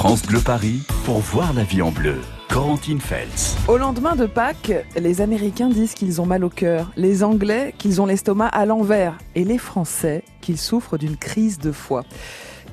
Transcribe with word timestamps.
France 0.00 0.22
Bleu 0.22 0.40
Paris 0.40 0.80
pour 1.04 1.18
voir 1.18 1.52
la 1.52 1.62
vie 1.62 1.82
en 1.82 1.90
bleu. 1.90 2.14
Corentine 2.48 3.00
Feltz. 3.00 3.54
Au 3.68 3.76
lendemain 3.76 4.16
de 4.16 4.24
Pâques, 4.24 4.72
les 4.96 5.20
Américains 5.20 5.68
disent 5.68 5.92
qu'ils 5.92 6.22
ont 6.22 6.26
mal 6.26 6.42
au 6.42 6.48
cœur, 6.48 6.90
les 6.96 7.22
Anglais 7.22 7.74
qu'ils 7.76 8.00
ont 8.00 8.06
l'estomac 8.06 8.46
à 8.46 8.64
l'envers 8.64 9.18
et 9.34 9.44
les 9.44 9.58
Français 9.58 10.24
qu'ils 10.40 10.56
souffrent 10.56 10.96
d'une 10.96 11.18
crise 11.18 11.58
de 11.58 11.70
foie. 11.70 12.04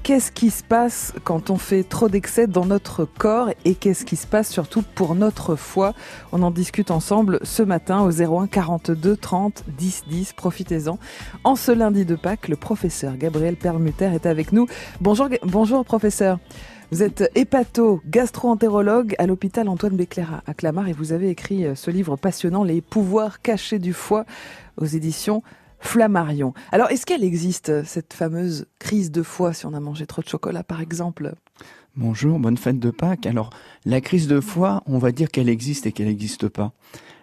Qu'est-ce 0.03 0.31
qui 0.31 0.51
se 0.51 0.63
passe 0.63 1.13
quand 1.25 1.49
on 1.49 1.57
fait 1.57 1.83
trop 1.83 2.07
d'excès 2.07 2.47
dans 2.47 2.65
notre 2.65 3.03
corps 3.03 3.49
et 3.65 3.75
qu'est-ce 3.75 4.05
qui 4.05 4.15
se 4.15 4.25
passe 4.25 4.49
surtout 4.49 4.81
pour 4.95 5.13
notre 5.13 5.57
foie? 5.57 5.93
On 6.31 6.43
en 6.43 6.51
discute 6.51 6.91
ensemble 6.91 7.41
ce 7.43 7.61
matin 7.61 8.03
au 8.03 8.09
01 8.09 8.47
42 8.47 9.17
30 9.17 9.65
10 9.77 10.03
10. 10.07 10.31
Profitez-en. 10.31 10.97
En 11.43 11.57
ce 11.57 11.73
lundi 11.73 12.05
de 12.05 12.15
Pâques, 12.15 12.47
le 12.47 12.55
professeur 12.55 13.17
Gabriel 13.17 13.57
Permuter 13.57 14.11
est 14.13 14.25
avec 14.25 14.53
nous. 14.53 14.67
Bonjour, 15.01 15.27
bonjour 15.43 15.83
professeur. 15.83 16.39
Vous 16.89 17.03
êtes 17.03 17.29
hépato, 17.35 18.01
gastro-entérologue 18.07 19.13
à 19.17 19.27
l'hôpital 19.27 19.67
Antoine 19.67 19.97
Béclair 19.97 20.41
à 20.45 20.53
Clamart 20.53 20.87
et 20.87 20.93
vous 20.93 21.11
avez 21.11 21.29
écrit 21.29 21.65
euh, 21.65 21.75
ce 21.75 21.91
livre 21.91 22.15
passionnant, 22.15 22.63
Les 22.63 22.79
pouvoirs 22.79 23.41
cachés 23.41 23.77
du 23.77 23.91
foie, 23.91 24.25
aux 24.77 24.85
éditions 24.85 25.43
Flammarion. 25.79 26.53
Alors, 26.71 26.89
est-ce 26.89 27.05
qu'elle 27.05 27.25
existe, 27.25 27.83
cette 27.83 28.13
fameuse 28.13 28.67
crise 28.79 29.11
de 29.11 29.21
foie, 29.21 29.51
si 29.51 29.65
on 29.65 29.73
a 29.73 29.81
mangé 29.81 30.07
trop 30.07 30.21
de 30.21 30.29
chocolat, 30.29 30.63
par 30.63 30.79
exemple? 30.79 31.33
Bonjour, 31.97 32.39
bonne 32.39 32.57
fête 32.57 32.79
de 32.79 32.89
Pâques. 32.89 33.25
Alors, 33.25 33.49
la 33.83 33.99
crise 33.99 34.29
de 34.29 34.39
foie, 34.39 34.81
on 34.85 34.97
va 34.97 35.11
dire 35.11 35.29
qu'elle 35.29 35.49
existe 35.49 35.87
et 35.87 35.91
qu'elle 35.91 36.07
n'existe 36.07 36.47
pas. 36.47 36.71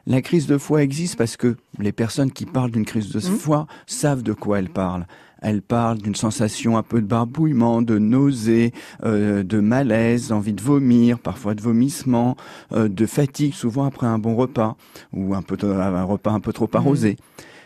La 0.06 0.20
crise 0.20 0.46
de 0.46 0.58
foie 0.58 0.82
existe 0.82 1.16
parce 1.16 1.38
que 1.38 1.56
les 1.78 1.92
personnes 1.92 2.30
qui 2.30 2.44
parlent 2.44 2.70
d'une 2.70 2.84
crise 2.84 3.10
de 3.10 3.18
mmh. 3.18 3.38
foie 3.38 3.66
savent 3.86 4.22
de 4.22 4.34
quoi 4.34 4.58
elles 4.58 4.68
parlent. 4.68 5.06
Elle 5.44 5.60
parle 5.60 5.98
d'une 5.98 6.14
sensation 6.14 6.78
un 6.78 6.82
peu 6.82 7.02
de 7.02 7.06
barbouillement, 7.06 7.82
de 7.82 7.98
nausée, 7.98 8.72
euh, 9.04 9.42
de 9.42 9.60
malaise, 9.60 10.32
envie 10.32 10.54
de 10.54 10.62
vomir, 10.62 11.18
parfois 11.18 11.54
de 11.54 11.60
vomissement, 11.60 12.34
euh, 12.72 12.88
de 12.88 13.04
fatigue, 13.04 13.52
souvent 13.52 13.84
après 13.84 14.06
un 14.06 14.18
bon 14.18 14.36
repas 14.36 14.78
ou 15.12 15.34
un, 15.34 15.42
peu, 15.42 15.58
un 15.62 16.02
repas 16.02 16.32
un 16.32 16.40
peu 16.40 16.54
trop 16.54 16.66
mmh. 16.66 16.76
arrosé. 16.76 17.16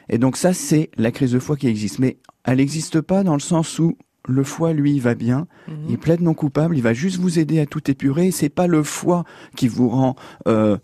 Et 0.09 0.19
donc 0.19 0.37
ça, 0.37 0.53
c'est 0.53 0.91
la 0.97 1.13
crise 1.13 1.31
de 1.31 1.39
foie 1.39 1.57
qui 1.57 1.69
existe. 1.69 2.01
Mais 2.01 2.19
elle 2.45 2.57
n'existe 2.57 3.01
pas 3.01 3.23
dans 3.23 3.35
le 3.35 3.41
sens 3.41 3.79
où 3.79 3.97
le 4.27 4.43
foie, 4.43 4.73
lui, 4.73 4.95
il 4.95 5.01
va 5.01 5.15
bien, 5.15 5.47
mmh. 5.69 5.73
il 5.89 5.99
plaide 5.99 6.21
non 6.21 6.35
coupable, 6.35 6.77
il 6.77 6.83
va 6.83 6.95
juste 6.95 7.21
vous 7.21 7.39
aider 7.39 7.61
à 7.61 7.67
tout 7.67 7.89
épurer. 7.89 8.33
C'est 8.33 8.49
pas 8.49 8.67
le 8.67 8.83
foie 8.83 9.23
qui 9.55 9.69
vous 9.69 9.89
rend 9.89 10.17
euh, 10.49 10.79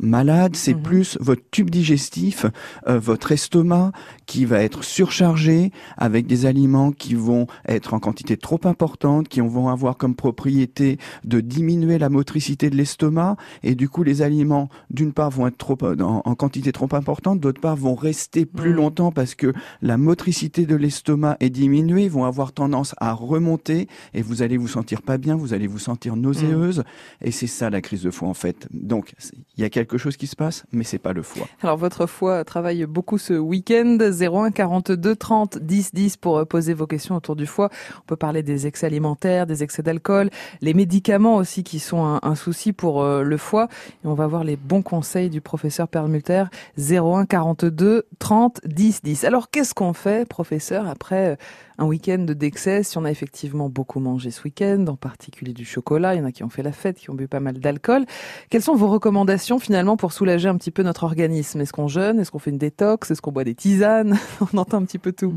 malade, 0.00 0.56
c'est 0.56 0.74
mhm. 0.74 0.82
plus 0.82 1.18
votre 1.20 1.42
tube 1.50 1.70
digestif, 1.70 2.46
euh, 2.88 2.98
votre 2.98 3.32
estomac 3.32 3.92
qui 4.26 4.44
va 4.44 4.62
être 4.62 4.84
surchargé 4.84 5.72
avec 5.96 6.26
des 6.26 6.46
aliments 6.46 6.92
qui 6.92 7.14
vont 7.14 7.46
être 7.66 7.94
en 7.94 8.00
quantité 8.00 8.36
trop 8.36 8.60
importante, 8.64 9.28
qui 9.28 9.40
vont 9.40 9.68
avoir 9.68 9.96
comme 9.96 10.14
propriété 10.14 10.98
de 11.24 11.40
diminuer 11.40 11.98
la 11.98 12.08
motricité 12.08 12.70
de 12.70 12.76
l'estomac 12.76 13.36
et 13.62 13.74
du 13.74 13.88
coup 13.88 14.02
les 14.02 14.22
aliments 14.22 14.68
d'une 14.90 15.12
part 15.12 15.30
vont 15.30 15.46
être 15.46 15.58
trop 15.58 15.76
en, 15.82 16.34
quantité 16.34 16.72
trop 16.72 16.88
importante, 16.92 17.40
d'autre 17.40 17.60
part 17.60 17.76
vont 17.76 17.94
rester 17.94 18.46
plus 18.46 18.70
mhm. 18.70 18.76
longtemps 18.76 19.12
parce 19.12 19.34
que 19.34 19.52
la 19.82 19.96
motricité 19.96 20.66
de 20.66 20.76
l'estomac 20.76 21.36
est 21.40 21.50
diminuée, 21.50 22.08
vont 22.08 22.24
avoir 22.24 22.52
tendance 22.52 22.94
à 22.98 23.12
remonter 23.12 23.88
et 24.14 24.22
vous 24.22 24.42
allez 24.42 24.56
vous 24.56 24.68
sentir 24.68 25.02
pas 25.02 25.18
bien, 25.18 25.36
vous 25.36 25.54
allez 25.54 25.66
vous 25.66 25.78
sentir 25.78 26.16
nauséeuse 26.16 26.78
mhm. 26.78 26.84
et 27.22 27.30
c'est 27.30 27.46
ça 27.46 27.70
la 27.70 27.80
crise 27.80 28.02
de 28.02 28.10
foie 28.10 28.28
en 28.28 28.34
fait. 28.34 28.68
Donc 28.72 29.14
il 29.56 29.62
y 29.62 29.64
a 29.64 29.70
quelque 29.90 30.00
chose 30.00 30.16
qui 30.16 30.26
se 30.26 30.36
passe, 30.36 30.64
mais 30.72 30.84
c'est 30.84 30.98
pas 30.98 31.12
le 31.12 31.22
foie. 31.22 31.46
Alors 31.62 31.76
votre 31.76 32.06
foie 32.06 32.44
travaille 32.44 32.86
beaucoup 32.86 33.18
ce 33.18 33.34
week-end. 33.34 33.98
01 34.00 34.50
42 34.50 35.16
30 35.16 35.58
10 35.58 35.94
10 35.94 36.16
pour 36.16 36.38
euh, 36.38 36.44
poser 36.44 36.74
vos 36.74 36.86
questions 36.86 37.16
autour 37.16 37.36
du 37.36 37.46
foie. 37.46 37.70
On 37.98 38.06
peut 38.06 38.16
parler 38.16 38.42
des 38.42 38.66
excès 38.66 38.86
alimentaires, 38.86 39.46
des 39.46 39.62
excès 39.62 39.82
d'alcool, 39.82 40.30
les 40.60 40.74
médicaments 40.74 41.36
aussi 41.36 41.64
qui 41.64 41.78
sont 41.78 42.18
un, 42.22 42.34
souci 42.34 42.72
pour 42.72 43.02
euh, 43.02 43.22
le 43.22 43.36
foie. 43.36 43.68
Et 44.04 44.06
on 44.06 44.14
va 44.14 44.26
voir 44.26 44.44
les 44.44 44.56
bons 44.56 44.82
conseils 44.82 45.30
du 45.30 45.40
professeur 45.40 45.88
Permuter. 45.88 46.44
01 46.78 47.26
42 47.26 48.06
30 48.18 48.60
10 48.64 49.02
10. 49.02 49.24
Alors 49.24 49.50
qu'est-ce 49.50 49.74
qu'on 49.74 49.92
fait, 49.92 50.28
professeur, 50.28 50.88
après 50.88 51.32
euh, 51.32 51.36
un 51.80 51.86
week-end 51.86 52.26
d'excès, 52.28 52.82
si 52.82 52.98
on 52.98 53.06
a 53.06 53.10
effectivement 53.10 53.70
beaucoup 53.70 54.00
mangé 54.00 54.30
ce 54.30 54.42
week-end, 54.42 54.84
en 54.88 54.96
particulier 54.96 55.54
du 55.54 55.64
chocolat, 55.64 56.14
il 56.14 56.18
y 56.18 56.20
en 56.20 56.26
a 56.26 56.32
qui 56.32 56.44
ont 56.44 56.50
fait 56.50 56.62
la 56.62 56.72
fête, 56.72 56.98
qui 56.98 57.08
ont 57.08 57.14
bu 57.14 57.26
pas 57.26 57.40
mal 57.40 57.58
d'alcool. 57.58 58.04
Quelles 58.50 58.62
sont 58.62 58.74
vos 58.74 58.88
recommandations 58.88 59.58
finalement 59.58 59.96
pour 59.96 60.12
soulager 60.12 60.46
un 60.46 60.56
petit 60.56 60.70
peu 60.70 60.82
notre 60.82 61.04
organisme? 61.04 61.58
Est-ce 61.62 61.72
qu'on 61.72 61.88
jeûne? 61.88 62.20
Est-ce 62.20 62.30
qu'on 62.30 62.38
fait 62.38 62.50
une 62.50 62.58
détox? 62.58 63.10
Est-ce 63.10 63.22
qu'on 63.22 63.32
boit 63.32 63.44
des 63.44 63.54
tisanes? 63.54 64.18
On 64.52 64.58
entend 64.58 64.76
un 64.76 64.84
petit 64.84 64.98
peu 64.98 65.12
tout. 65.12 65.34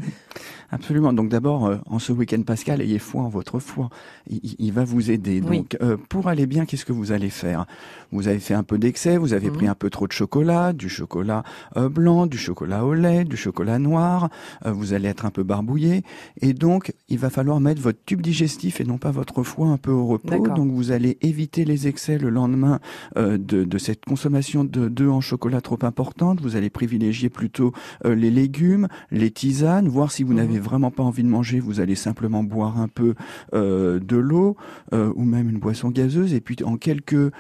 Absolument. 0.69 1.13
Donc 1.13 1.29
d'abord, 1.29 1.67
euh, 1.67 1.77
en 1.85 1.99
ce 1.99 2.11
week-end 2.11 2.41
pascal, 2.41 2.81
ayez 2.81 2.99
foi 2.99 3.21
en 3.21 3.29
votre 3.29 3.59
foi. 3.59 3.89
Il, 4.27 4.73
va 4.73 4.83
vous 4.83 5.11
aider. 5.11 5.39
Donc 5.39 5.77
euh, 5.81 5.95
pour 6.09 6.27
aller 6.27 6.45
bien, 6.45 6.65
qu'est-ce 6.65 6.85
que 6.85 6.91
vous 6.91 7.13
allez 7.13 7.29
faire? 7.29 7.65
Vous 8.11 8.27
avez 8.27 8.39
fait 8.39 8.53
un 8.53 8.63
peu 8.63 8.77
d'excès, 8.77 9.17
vous 9.17 9.33
avez 9.33 9.49
pris 9.49 9.65
mhm. 9.65 9.71
un 9.71 9.75
peu 9.75 9.89
trop 9.89 10.07
de 10.07 10.11
chocolat, 10.11 10.73
du 10.73 10.89
chocolat 10.89 11.43
euh, 11.77 11.87
blanc, 11.87 12.25
du 12.25 12.37
chocolat 12.37 12.85
au 12.85 12.93
lait, 12.93 13.23
du 13.23 13.37
chocolat 13.37 13.79
noir. 13.79 14.29
vous 14.65 14.93
allez 14.93 15.07
être 15.07 15.25
un 15.25 15.31
peu 15.31 15.43
barbouillé. 15.43 16.03
Et 16.41 16.53
donc, 16.53 16.93
il 17.09 17.19
va 17.19 17.29
falloir 17.29 17.59
mettre 17.59 17.81
votre 17.81 17.99
tube 18.05 18.21
digestif 18.21 18.81
et 18.81 18.83
non 18.83 18.97
pas 18.97 19.11
votre 19.11 19.43
foie 19.43 19.67
un 19.67 19.77
peu 19.77 19.91
au 19.91 20.05
repos. 20.05 20.47
Donc, 20.47 20.71
vous 20.71 20.91
allez 20.91 21.17
éviter 21.21 21.65
les 21.65 21.87
excès 21.87 22.17
le 22.17 22.29
lendemain 22.29 22.79
euh, 23.17 23.37
de, 23.37 23.63
de, 23.63 23.77
cette 23.77 24.05
consommation 24.05 24.63
de 24.63 24.87
d'œufs 24.87 25.11
en 25.11 25.21
chocolat 25.21 25.61
trop 25.61 25.79
importante. 25.83 26.41
Vous 26.41 26.55
allez 26.55 26.69
privilégier 26.69 27.29
plutôt 27.29 27.73
euh, 28.05 28.15
les 28.15 28.31
légumes, 28.31 28.87
les 29.11 29.31
tisanes, 29.31 29.87
voir 29.87 30.11
si 30.11 30.23
vous 30.23 30.31
mhm. 30.31 30.37
n'avez 30.37 30.59
vraiment 30.59 30.91
pas 30.91 31.03
envie 31.03 31.23
de 31.23 31.29
manger, 31.29 31.59
vous 31.59 31.79
allez 31.79 31.95
simplement 31.95 32.43
boire 32.43 32.79
un 32.79 32.87
peu 32.87 33.15
euh, 33.53 33.99
de 33.99 34.17
l'eau 34.17 34.57
ou 34.91 35.23
même 35.23 35.49
une 35.49 35.59
boisson 35.59 35.89
gazeuse. 35.89 36.33
Et 36.33 36.41
puis, 36.41 36.57
en 36.63 36.77
quelques 36.77 37.31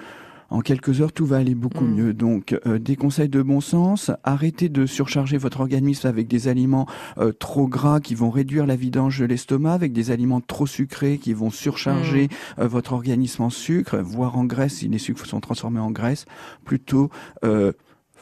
en 0.53 0.61
quelques 0.61 1.01
heures, 1.01 1.11
tout 1.11 1.25
va 1.25 1.37
aller 1.37 1.55
beaucoup 1.55 1.83
mm. 1.83 1.95
mieux. 1.95 2.13
Donc, 2.13 2.55
euh, 2.67 2.77
des 2.77 2.95
conseils 2.95 3.27
de 3.27 3.41
bon 3.41 3.59
sens. 3.59 4.11
Arrêtez 4.23 4.69
de 4.69 4.85
surcharger 4.85 5.37
votre 5.37 5.61
organisme 5.61 6.07
avec 6.07 6.27
des 6.27 6.47
aliments 6.47 6.87
euh, 7.17 7.31
trop 7.31 7.67
gras 7.67 7.99
qui 7.99 8.13
vont 8.13 8.29
réduire 8.29 8.67
la 8.67 8.75
vidange 8.75 9.19
de 9.19 9.25
l'estomac, 9.25 9.73
avec 9.73 9.93
des 9.93 10.11
aliments 10.11 10.41
trop 10.41 10.67
sucrés 10.67 11.17
qui 11.17 11.33
vont 11.33 11.49
surcharger 11.49 12.27
mm. 12.27 12.61
euh, 12.61 12.67
votre 12.67 12.93
organisme 12.93 13.41
en 13.41 13.49
sucre, 13.49 13.97
voire 13.97 14.37
en 14.37 14.45
graisse 14.45 14.75
si 14.75 14.87
les 14.87 14.99
sucres 14.99 15.25
sont 15.25 15.39
transformés 15.39 15.79
en 15.79 15.89
graisse. 15.89 16.25
Plutôt 16.63 17.09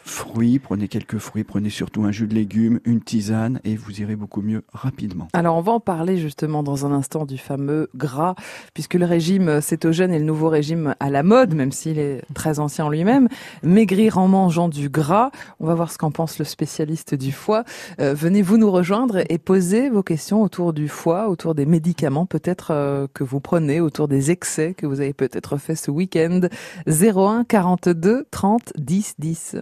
fruits, 0.03 0.59
prenez 0.59 0.88
quelques 0.88 1.17
fruits, 1.17 1.44
prenez 1.44 1.69
surtout 1.69 2.03
un 2.03 2.12
jus 2.12 2.28
de 2.28 2.34
légumes, 2.34 2.79
une 2.85 3.01
tisane 3.01 3.59
et 3.63 3.75
vous 3.75 4.01
irez 4.01 4.16
beaucoup 4.16 4.41
mieux 4.41 4.63
rapidement. 4.73 5.28
Alors 5.34 5.57
on 5.57 5.62
va 5.62 5.73
en 5.73 5.79
parler 5.79 6.17
justement 6.17 6.63
dans 6.63 6.85
un 6.85 6.91
instant 6.91 7.25
du 7.25 7.38
fameux 7.38 7.89
gras, 7.95 8.35
puisque 8.73 8.95
le 8.95 9.06
régime 9.06 9.61
cétogène 9.61 10.13
est 10.13 10.19
le 10.19 10.25
nouveau 10.25 10.50
régime 10.50 10.95
à 11.00 11.09
la 11.09 11.23
mode, 11.23 11.53
même 11.53 11.72
s'il 11.72 12.00
est 12.00 12.22
très 12.34 12.59
ancien 12.59 12.85
en 12.85 12.90
lui-même. 12.90 13.28
Maigrir 13.63 14.17
en 14.17 14.28
mangeant 14.28 14.69
du 14.69 14.90
gras, 14.90 15.31
on 15.59 15.67
va 15.67 15.75
voir 15.75 15.91
ce 15.91 15.97
qu'en 15.97 16.11
pense 16.11 16.40
le 16.40 16.45
spécialiste 16.45 17.16
du 17.16 17.31
foie. 17.31 17.63
Euh, 18.00 18.13
venez 18.13 18.41
vous 18.41 18.57
nous 18.57 18.72
rejoindre 18.72 19.23
et 19.29 19.38
poser 19.38 19.90
vos 19.90 20.03
questions 20.03 20.41
autour 20.41 20.73
du 20.73 20.88
foie, 20.88 21.29
autour 21.29 21.56
des 21.56 21.66
médicaments 21.66 22.25
peut-être 22.25 22.72
euh, 22.72 23.07
que 23.13 23.23
vous 23.23 23.40
prenez, 23.40 23.79
autour 23.81 24.07
des 24.07 24.31
excès 24.31 24.73
que 24.73 24.85
vous 24.85 25.01
avez 25.01 25.13
peut-être 25.13 25.57
fait 25.57 25.75
ce 25.75 25.91
week-end. 25.91 26.41
01 26.88 27.45
42 27.45 28.25
30 28.31 28.73
10 28.78 29.16
10. 29.19 29.56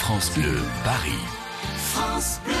France 0.00 0.30
Bleu, 0.34 0.58
Paris. 0.82 1.14
France 1.92 2.40
Bleu. 2.44 2.54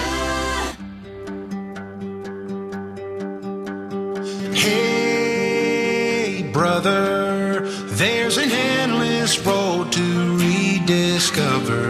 Hey, 4.54 6.42
brother, 6.52 7.66
there's 7.96 8.36
an 8.36 8.50
endless 8.50 9.38
road 9.44 9.90
to 9.92 10.36
rediscover. 10.36 11.80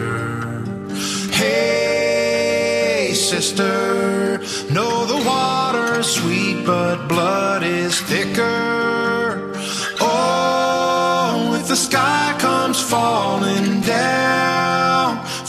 Hey, 1.33 3.13
sister, 3.13 4.39
know 4.73 5.05
the 5.05 5.21
water's 5.27 6.07
sweet, 6.07 6.65
but 6.65 7.09
blood 7.09 7.65
is 7.65 8.01
thicker. 8.03 9.53
Oh, 10.01 11.57
if 11.61 11.67
the 11.67 11.77
sky 11.77 12.37
comes 12.39 12.81
falling 12.81 13.81
down 13.81 14.80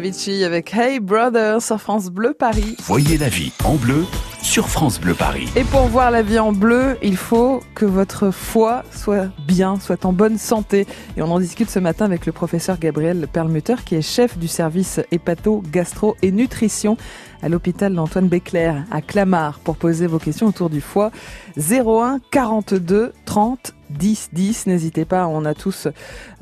Avicii 0.00 0.44
avec 0.44 0.72
Hey 0.72 0.98
Brother 0.98 1.60
sur 1.60 1.78
France 1.78 2.08
Bleu 2.08 2.32
Paris. 2.32 2.74
Voyez 2.84 3.18
la 3.18 3.28
vie 3.28 3.52
en 3.64 3.74
bleu 3.74 4.06
sur 4.40 4.66
France 4.70 4.98
Bleu 4.98 5.12
Paris. 5.12 5.46
Et 5.56 5.64
pour 5.64 5.88
voir 5.88 6.10
la 6.10 6.22
vie 6.22 6.38
en 6.38 6.52
bleu, 6.52 6.96
il 7.02 7.18
faut 7.18 7.60
que 7.74 7.84
votre 7.84 8.30
foie 8.30 8.82
soit 8.92 9.28
bien, 9.46 9.78
soit 9.78 10.06
en 10.06 10.14
bonne 10.14 10.38
santé. 10.38 10.86
Et 11.18 11.22
on 11.22 11.30
en 11.30 11.38
discute 11.38 11.68
ce 11.68 11.78
matin 11.78 12.06
avec 12.06 12.24
le 12.24 12.32
professeur 12.32 12.78
Gabriel 12.78 13.28
Perlmutter, 13.30 13.74
qui 13.84 13.94
est 13.94 14.00
chef 14.00 14.38
du 14.38 14.48
service 14.48 15.00
hépato, 15.10 15.62
gastro 15.70 16.16
et 16.22 16.32
nutrition 16.32 16.96
à 17.42 17.50
l'hôpital 17.50 17.94
d'Antoine 17.94 18.28
Béclair 18.28 18.86
à 18.90 19.02
Clamart 19.02 19.58
pour 19.58 19.76
poser 19.76 20.06
vos 20.06 20.18
questions 20.18 20.46
autour 20.46 20.70
du 20.70 20.80
foie. 20.80 21.10
01 21.58 22.20
42 22.30 23.12
30 23.26 23.74
10 23.90 24.30
10. 24.32 24.66
N'hésitez 24.66 25.04
pas, 25.04 25.26
on 25.26 25.44
a 25.44 25.54
tous 25.54 25.88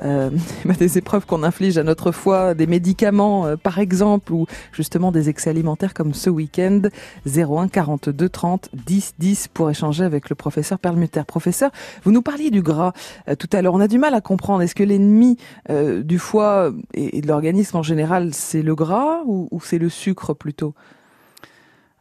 euh, 0.02 0.30
des 0.78 0.98
épreuves 0.98 1.26
qu'on 1.26 1.42
inflige 1.42 1.78
à 1.78 1.82
notre 1.82 2.12
foie, 2.12 2.54
des 2.54 2.66
médicaments 2.66 3.46
euh, 3.46 3.56
par 3.56 3.78
exemple, 3.78 4.32
ou 4.32 4.46
justement 4.72 5.12
des 5.12 5.28
excès 5.28 5.50
alimentaires 5.50 5.94
comme 5.94 6.14
ce 6.14 6.30
week-end. 6.30 6.82
01 7.26 7.68
42 7.68 8.28
30 8.28 8.68
10 8.72 9.14
10 9.18 9.48
pour 9.48 9.70
échanger 9.70 10.04
avec 10.04 10.28
le 10.30 10.34
professeur 10.34 10.78
Perlmutter. 10.78 11.22
Professeur, 11.26 11.70
vous 12.04 12.12
nous 12.12 12.22
parliez 12.22 12.50
du 12.50 12.62
gras 12.62 12.92
euh, 13.28 13.34
tout 13.34 13.48
à 13.52 13.62
l'heure. 13.62 13.74
On 13.74 13.80
a 13.80 13.88
du 13.88 13.98
mal 13.98 14.14
à 14.14 14.20
comprendre. 14.20 14.62
Est-ce 14.62 14.74
que 14.74 14.84
l'ennemi 14.84 15.36
euh, 15.70 16.02
du 16.02 16.18
foie 16.18 16.72
et, 16.94 17.18
et 17.18 17.20
de 17.20 17.26
l'organisme 17.26 17.76
en 17.76 17.82
général, 17.82 18.34
c'est 18.34 18.62
le 18.62 18.74
gras 18.74 19.22
ou, 19.24 19.48
ou 19.50 19.60
c'est 19.60 19.78
le 19.78 19.88
sucre 19.88 20.34
plutôt? 20.34 20.74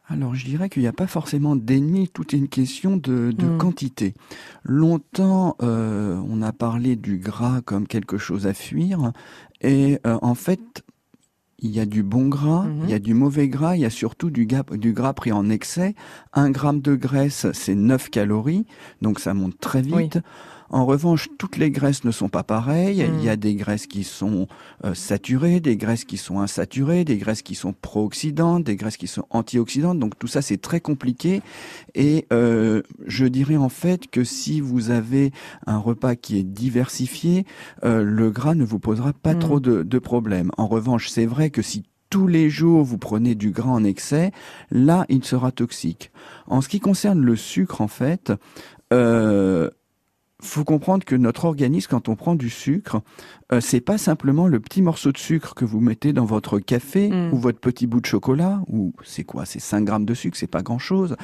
Alors 0.09 0.35
je 0.35 0.45
dirais 0.45 0.69
qu'il 0.69 0.81
n'y 0.81 0.87
a 0.87 0.93
pas 0.93 1.07
forcément 1.07 1.55
d'ennemi, 1.55 2.07
tout 2.07 2.33
est 2.33 2.37
une 2.39 2.47
question 2.47 2.95
de, 2.97 3.31
de 3.31 3.47
Mm. 3.47 3.57
quantité. 3.57 4.13
Longtemps, 4.63 5.55
euh, 5.61 6.17
on 6.27 6.41
a 6.41 6.53
parlé 6.53 6.95
du 6.95 7.17
gras 7.17 7.61
comme 7.61 7.87
quelque 7.87 8.17
chose 8.17 8.47
à 8.47 8.53
fuir, 8.53 9.11
et 9.61 9.99
euh, 10.07 10.17
en 10.21 10.33
fait, 10.35 10.83
il 11.59 11.71
y 11.71 11.79
a 11.79 11.85
du 11.85 12.03
bon 12.03 12.27
gras, 12.29 12.63
Mhm. 12.65 12.81
il 12.83 12.89
y 12.89 12.93
a 12.93 12.99
du 12.99 13.13
mauvais 13.15 13.49
gras, 13.49 13.75
il 13.75 13.81
y 13.81 13.85
a 13.85 13.89
surtout 13.89 14.29
du, 14.29 14.47
du 14.73 14.93
gras 14.93 15.13
pris 15.13 15.31
en 15.31 15.49
excès. 15.49 15.95
Un 16.33 16.51
gramme 16.51 16.81
de 16.81 16.95
graisse, 16.95 17.47
c'est 17.51 17.75
9 17.75 18.09
calories, 18.09 18.65
donc 19.01 19.19
ça 19.19 19.33
monte 19.33 19.59
très 19.59 19.81
vite. 19.81 20.19
En 20.69 20.85
revanche, 20.85 21.29
toutes 21.37 21.57
les 21.57 21.71
graisses 21.71 22.03
ne 22.03 22.11
sont 22.11 22.27
pas 22.29 22.43
pareilles. 22.43 23.03
Mm. 23.03 23.15
Il 23.19 23.23
y 23.23 23.29
a 23.29 23.37
des 23.37 23.55
graisses 23.55 23.87
qui 23.87 24.03
sont 24.03 24.47
euh, 24.83 24.93
saturées, 24.93 25.59
des 25.61 25.77
graisses 25.77 26.03
qui 26.03 26.17
sont 26.17 26.39
insaturées, 26.41 27.05
des 27.05 27.17
graisses 27.17 27.41
qui 27.41 27.55
sont 27.55 27.73
pro-oxydantes, 27.73 28.65
des 28.65 28.75
graisses 28.75 28.97
qui 28.97 29.07
sont 29.07 29.25
antioxydantes. 29.29 29.99
Donc 29.99 30.19
tout 30.19 30.27
ça, 30.27 30.41
c'est 30.41 30.57
très 30.61 30.81
compliqué. 30.81 31.41
Et 31.95 32.25
euh, 32.33 32.81
je 33.05 33.25
dirais 33.25 33.57
en 33.57 33.69
fait 33.69 34.07
que 34.11 34.25
si 34.25 34.59
vous 34.59 34.89
avez 34.89 35.31
un 35.65 35.77
repas 35.77 36.15
qui 36.15 36.37
est 36.37 36.43
diversifié, 36.43 37.45
euh, 37.85 38.03
le 38.03 38.29
gras 38.29 38.55
ne 38.55 38.65
vous 38.65 38.79
posera 38.79 39.13
pas 39.13 39.37
Mm. 39.37 39.39
trop 39.39 39.59
de, 39.59 39.83
de 39.83 39.99
problèmes. 39.99 40.51
En 40.57 40.67
revanche, 40.67 41.09
c'est 41.09 41.25
vrai 41.25 41.49
que 41.49 41.61
si 41.61 41.83
tous 42.09 42.27
les 42.27 42.49
jours 42.49 42.83
vous 42.83 42.97
prenez 42.97 43.35
du 43.35 43.51
gras 43.51 43.71
en 43.71 43.83
excès, 43.83 44.31
là, 44.71 45.05
il 45.09 45.23
sera 45.23 45.51
toxique. 45.51 46.11
En 46.47 46.61
ce 46.61 46.69
qui 46.69 46.79
concerne 46.79 47.21
le 47.21 47.35
sucre, 47.35 47.81
en 47.81 47.87
fait, 47.87 48.31
euh, 48.93 49.69
faut 50.41 50.63
comprendre 50.63 51.03
que 51.03 51.15
notre 51.15 51.45
organisme, 51.45 51.87
quand 51.89 52.09
on 52.09 52.15
prend 52.15 52.35
du 52.35 52.49
sucre, 52.51 53.01
euh, 53.51 53.59
c'est 53.59 53.81
pas 53.81 53.97
simplement 53.97 54.47
le 54.47 54.59
petit 54.59 54.81
morceau 54.83 55.11
de 55.11 55.17
sucre 55.17 55.55
que 55.55 55.65
vous 55.65 55.79
mettez 55.79 56.13
dans 56.13 56.25
votre 56.25 56.59
café 56.59 57.09
Mm. 57.09 57.33
ou 57.33 57.37
votre 57.37 57.59
petit 57.59 57.87
bout 57.87 58.01
de 58.01 58.05
chocolat, 58.05 58.61
ou 58.67 58.93
c'est 59.03 59.23
quoi 59.23 59.45
C'est 59.45 59.59
5 59.59 59.83
grammes 59.83 60.05
de 60.05 60.13
sucre, 60.13 60.37
c'est 60.37 60.45
pas 60.45 60.61
grand 60.61 60.77
chose. 60.77 61.15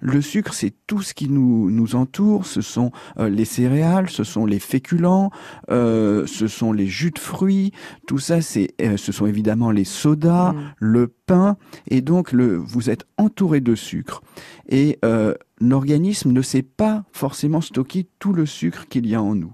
Le 0.00 0.20
sucre, 0.20 0.52
c'est 0.52 0.74
tout 0.86 1.00
ce 1.02 1.14
qui 1.14 1.28
nous, 1.30 1.70
nous 1.70 1.96
entoure. 1.96 2.44
Ce 2.46 2.60
sont 2.60 2.92
euh, 3.18 3.28
les 3.30 3.44
céréales, 3.46 4.10
ce 4.10 4.22
sont 4.24 4.44
les 4.44 4.58
féculents, 4.58 5.30
euh, 5.70 6.26
ce 6.26 6.46
sont 6.46 6.72
les 6.72 6.86
jus 6.86 7.10
de 7.10 7.18
fruits. 7.18 7.72
Tout 8.06 8.18
ça, 8.18 8.40
c'est, 8.42 8.74
euh, 8.82 8.96
ce 8.96 9.12
sont 9.12 9.26
évidemment 9.26 9.70
les 9.70 9.84
sodas, 9.84 10.52
Mm. 10.52 10.74
le 10.78 11.08
pain, 11.26 11.56
et 11.88 12.00
donc 12.00 12.32
le, 12.32 12.56
vous 12.56 12.90
êtes 12.90 13.04
entouré 13.16 13.60
de 13.60 13.74
sucre. 13.74 14.22
Et 14.68 14.98
euh, 15.04 15.34
l'organisme 15.60 16.32
ne 16.32 16.42
sait 16.42 16.62
pas 16.62 17.04
forcément 17.12 17.60
stocker 17.60 18.06
tout 18.18 18.32
le 18.32 18.46
sucre 18.46 18.86
qu'il 18.88 19.06
y 19.06 19.14
a 19.14 19.22
en 19.22 19.34
nous. 19.34 19.52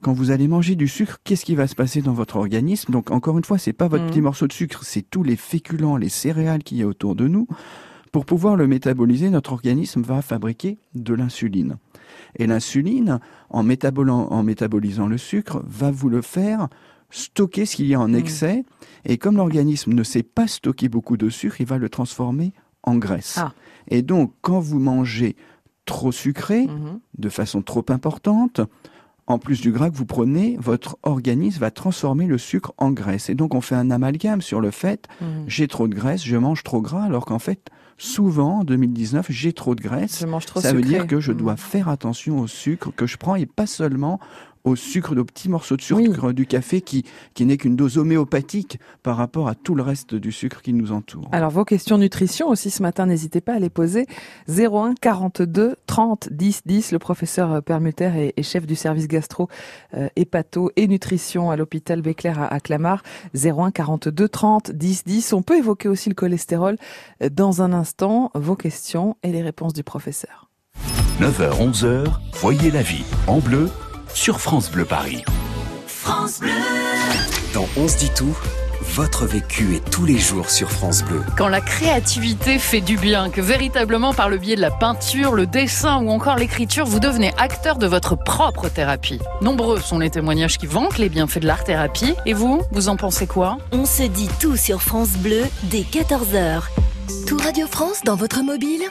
Quand 0.00 0.12
vous 0.12 0.30
allez 0.32 0.48
manger 0.48 0.74
du 0.74 0.88
sucre, 0.88 1.18
qu'est-ce 1.22 1.44
qui 1.44 1.54
va 1.54 1.68
se 1.68 1.76
passer 1.76 2.02
dans 2.02 2.12
votre 2.12 2.36
organisme? 2.36 2.90
Donc 2.92 3.10
encore 3.12 3.38
une 3.38 3.44
fois, 3.44 3.58
c'est 3.58 3.72
pas 3.72 3.86
votre 3.88 4.04
Mhm. 4.04 4.10
petit 4.10 4.20
morceau 4.20 4.46
de 4.48 4.52
sucre, 4.52 4.82
c'est 4.84 5.02
tous 5.08 5.22
les 5.22 5.36
féculents, 5.36 5.96
les 5.96 6.08
céréales 6.08 6.64
qu'il 6.64 6.78
y 6.78 6.82
a 6.82 6.86
autour 6.88 7.14
de 7.14 7.28
nous. 7.28 7.46
Pour 8.10 8.26
pouvoir 8.26 8.56
le 8.56 8.66
métaboliser, 8.66 9.30
notre 9.30 9.52
organisme 9.52 10.02
va 10.02 10.20
fabriquer 10.20 10.78
de 10.94 11.14
l'insuline. 11.14 11.76
Et 12.36 12.46
l'insuline, 12.46 13.20
en, 13.48 13.62
métabolisant 13.62 15.06
le 15.06 15.18
sucre, 15.18 15.62
va 15.66 15.90
vous 15.90 16.08
le 16.08 16.20
faire 16.20 16.68
stocker 17.10 17.64
ce 17.64 17.76
qu'il 17.76 17.86
y 17.86 17.94
a 17.94 18.00
en 18.00 18.08
Mhm. 18.08 18.16
excès. 18.16 18.64
Et 19.04 19.18
comme 19.18 19.36
l'organisme 19.36 19.92
ne 19.92 20.02
sait 20.02 20.22
pas 20.22 20.46
stocker 20.46 20.88
beaucoup 20.88 21.16
de 21.16 21.28
sucre, 21.30 21.60
il 21.60 21.66
va 21.66 21.78
le 21.78 21.88
transformer 21.88 22.52
en 22.82 22.96
graisse. 22.96 23.36
Ah. 23.38 23.52
Et 23.88 24.02
donc, 24.02 24.32
quand 24.40 24.60
vous 24.60 24.78
mangez 24.78 25.36
trop 25.84 26.12
sucré, 26.12 26.66
Mhm. 26.66 27.00
de 27.18 27.28
façon 27.28 27.62
trop 27.62 27.84
importante, 27.88 28.60
en 29.26 29.38
plus 29.38 29.60
du 29.60 29.72
gras 29.72 29.90
que 29.90 29.96
vous 29.96 30.06
prenez, 30.06 30.56
votre 30.60 30.96
organisme 31.02 31.60
va 31.60 31.70
transformer 31.70 32.26
le 32.26 32.38
sucre 32.38 32.72
en 32.78 32.90
graisse. 32.90 33.30
Et 33.30 33.34
donc 33.34 33.54
on 33.54 33.60
fait 33.60 33.74
un 33.76 33.90
amalgame 33.90 34.42
sur 34.42 34.60
le 34.60 34.70
fait, 34.70 35.06
Mhm. 35.20 35.44
j'ai 35.46 35.68
trop 35.68 35.88
de 35.88 35.94
graisse, 35.94 36.24
je 36.24 36.36
mange 36.36 36.62
trop 36.64 36.80
gras, 36.80 37.04
alors 37.04 37.24
qu'en 37.24 37.38
fait, 37.38 37.68
souvent, 37.98 38.60
en 38.60 38.64
2019, 38.64 39.26
j'ai 39.30 39.52
trop 39.52 39.74
de 39.76 39.80
graisse. 39.80 40.18
Je 40.20 40.26
mange 40.26 40.46
trop 40.46 40.60
Ça 40.60 40.72
veut 40.72 40.82
dire 40.82 41.06
que 41.06 41.20
je 41.20 41.30
Mhm. 41.32 41.38
dois 41.38 41.56
faire 41.56 41.88
attention 41.88 42.40
au 42.40 42.46
sucre 42.48 42.90
que 42.94 43.06
je 43.06 43.16
prends 43.16 43.36
et 43.36 43.46
pas 43.46 43.66
seulement 43.66 44.18
au 44.64 44.76
sucre, 44.76 45.16
aux 45.16 45.24
petits 45.24 45.48
morceaux 45.48 45.76
de 45.76 45.82
sucre 45.82 46.32
du 46.32 46.46
café 46.46 46.80
qui, 46.80 47.04
qui 47.34 47.44
n'est 47.44 47.56
qu'une 47.56 47.76
dose 47.76 47.98
homéopathique 47.98 48.78
par 49.02 49.16
rapport 49.16 49.48
à 49.48 49.54
tout 49.54 49.74
le 49.74 49.82
reste 49.82 50.14
du 50.14 50.32
sucre 50.32 50.62
qui 50.62 50.72
nous 50.72 50.92
entoure. 50.92 51.28
Alors 51.32 51.50
vos 51.50 51.64
questions 51.64 51.98
nutrition 51.98 52.48
aussi 52.48 52.70
ce 52.70 52.82
matin, 52.82 53.06
n'hésitez 53.06 53.40
pas 53.40 53.54
à 53.54 53.58
les 53.58 53.70
poser. 53.70 54.06
01 54.48 54.94
42 55.00 55.76
30 55.86 56.32
10 56.32 56.62
10. 56.66 56.92
Le 56.92 56.98
professeur 56.98 57.62
Permuter 57.62 58.32
est, 58.36 58.42
chef 58.42 58.66
du 58.66 58.74
service 58.74 59.08
gastro, 59.08 59.48
euh, 59.94 60.08
hépato 60.16 60.70
et 60.76 60.86
nutrition 60.86 61.50
à 61.50 61.56
l'hôpital 61.56 62.02
Béclair 62.02 62.40
à, 62.40 62.46
à 62.46 62.60
Clamart. 62.60 63.02
01 63.34 63.70
42 63.70 64.28
30 64.28 64.72
10 64.72 65.04
10. 65.04 65.32
On 65.32 65.42
peut 65.42 65.58
évoquer 65.58 65.88
aussi 65.88 66.08
le 66.08 66.14
cholestérol 66.14 66.76
euh, 67.22 67.28
dans 67.28 67.62
un 67.62 67.72
instant. 67.72 68.30
Vos 68.34 68.56
questions 68.56 69.16
et 69.22 69.32
les 69.32 69.42
réponses 69.42 69.72
du 69.72 69.82
professeur. 69.82 70.48
9h-11h, 71.20 72.06
voyez 72.40 72.70
la 72.70 72.82
vie 72.82 73.04
en 73.26 73.38
bleu 73.38 73.68
sur 74.14 74.40
France 74.40 74.70
Bleu 74.70 74.84
Paris. 74.84 75.24
France 75.86 76.40
Bleu 76.40 76.50
Dans 77.54 77.66
On 77.76 77.88
se 77.88 77.96
dit 77.96 78.10
tout, 78.14 78.36
votre 78.82 79.26
vécu 79.26 79.74
est 79.76 79.90
tous 79.90 80.04
les 80.04 80.18
jours 80.18 80.50
sur 80.50 80.70
France 80.70 81.02
Bleu. 81.02 81.22
Quand 81.36 81.48
la 81.48 81.60
créativité 81.60 82.58
fait 82.58 82.80
du 82.80 82.96
bien, 82.96 83.30
que 83.30 83.40
véritablement 83.40 84.12
par 84.12 84.28
le 84.28 84.38
biais 84.38 84.56
de 84.56 84.60
la 84.60 84.70
peinture, 84.70 85.32
le 85.32 85.46
dessin 85.46 86.02
ou 86.02 86.10
encore 86.10 86.36
l'écriture, 86.36 86.84
vous 86.84 87.00
devenez 87.00 87.32
acteur 87.38 87.76
de 87.76 87.86
votre 87.86 88.16
propre 88.16 88.68
thérapie. 88.68 89.20
Nombreux 89.40 89.80
sont 89.80 89.98
les 89.98 90.10
témoignages 90.10 90.58
qui 90.58 90.66
vantent 90.66 90.98
les 90.98 91.08
bienfaits 91.08 91.40
de 91.40 91.46
l'art-thérapie. 91.46 92.14
Et 92.26 92.34
vous, 92.34 92.62
vous 92.70 92.88
en 92.88 92.96
pensez 92.96 93.26
quoi? 93.26 93.58
On 93.72 93.86
se 93.86 94.02
dit 94.02 94.28
tout 94.40 94.56
sur 94.56 94.82
France 94.82 95.10
Bleu 95.18 95.42
dès 95.64 95.82
14h. 95.82 96.62
Tout 97.26 97.38
Radio 97.38 97.66
France 97.66 98.00
dans 98.04 98.16
votre 98.16 98.42
mobile? 98.42 98.82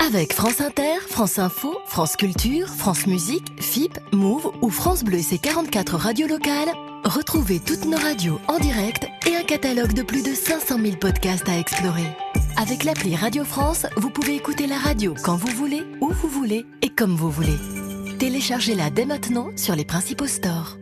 Avec 0.00 0.32
France 0.32 0.60
Inter, 0.60 0.98
France 1.08 1.38
Info, 1.38 1.78
France 1.86 2.16
Culture, 2.16 2.68
France 2.68 3.06
Musique, 3.06 3.52
FIP, 3.60 3.98
Move 4.12 4.50
ou 4.62 4.70
France 4.70 5.04
Bleu 5.04 5.18
et 5.18 5.22
ses 5.22 5.38
44 5.38 5.96
radios 5.96 6.26
locales, 6.26 6.70
retrouvez 7.04 7.60
toutes 7.60 7.84
nos 7.84 7.98
radios 7.98 8.40
en 8.48 8.58
direct 8.58 9.06
et 9.26 9.36
un 9.36 9.42
catalogue 9.42 9.92
de 9.92 10.02
plus 10.02 10.22
de 10.22 10.34
500 10.34 10.78
000 10.82 10.96
podcasts 10.96 11.48
à 11.48 11.58
explorer. 11.58 12.06
Avec 12.56 12.84
l'appli 12.84 13.14
Radio 13.14 13.44
France, 13.44 13.86
vous 13.96 14.10
pouvez 14.10 14.36
écouter 14.36 14.66
la 14.66 14.78
radio 14.78 15.14
quand 15.22 15.36
vous 15.36 15.54
voulez, 15.54 15.82
où 16.00 16.08
vous 16.08 16.28
voulez 16.28 16.64
et 16.80 16.88
comme 16.88 17.14
vous 17.14 17.30
voulez. 17.30 17.58
Téléchargez-la 18.18 18.90
dès 18.90 19.04
maintenant 19.04 19.50
sur 19.56 19.76
les 19.76 19.84
principaux 19.84 20.26
stores. 20.26 20.78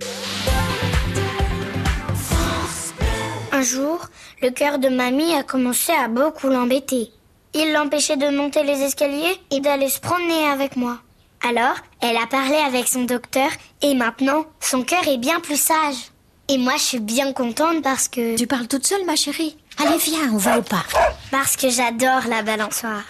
Un 3.50 3.62
jour, 3.62 4.06
le 4.42 4.50
cœur 4.50 4.78
de 4.78 4.88
mamie 4.88 5.34
a 5.34 5.42
commencé 5.42 5.90
à 5.92 6.06
beaucoup 6.06 6.48
l'embêter. 6.48 7.10
Il 7.54 7.72
l'empêchait 7.72 8.16
de 8.16 8.28
monter 8.34 8.62
les 8.62 8.82
escaliers 8.82 9.40
et 9.50 9.60
d'aller 9.60 9.88
se 9.88 10.00
promener 10.00 10.44
avec 10.48 10.76
moi. 10.76 10.98
Alors, 11.48 11.76
elle 12.00 12.16
a 12.16 12.26
parlé 12.26 12.56
avec 12.56 12.88
son 12.88 13.04
docteur 13.04 13.48
et 13.82 13.94
maintenant, 13.94 14.44
son 14.60 14.82
cœur 14.82 15.06
est 15.06 15.18
bien 15.18 15.40
plus 15.40 15.60
sage. 15.60 15.96
Et 16.48 16.58
moi, 16.58 16.74
je 16.76 16.82
suis 16.82 17.00
bien 17.00 17.32
contente 17.32 17.82
parce 17.82 18.08
que... 18.08 18.36
Tu 18.36 18.46
parles 18.46 18.68
toute 18.68 18.86
seule, 18.86 19.04
ma 19.04 19.16
chérie 19.16 19.56
Allez, 19.78 19.98
viens, 19.98 20.32
on 20.32 20.38
va 20.38 20.58
au 20.58 20.62
parc. 20.62 20.96
Parce 21.30 21.56
que 21.56 21.68
j'adore 21.70 22.22
la 22.28 22.42
balançoire. 22.42 23.04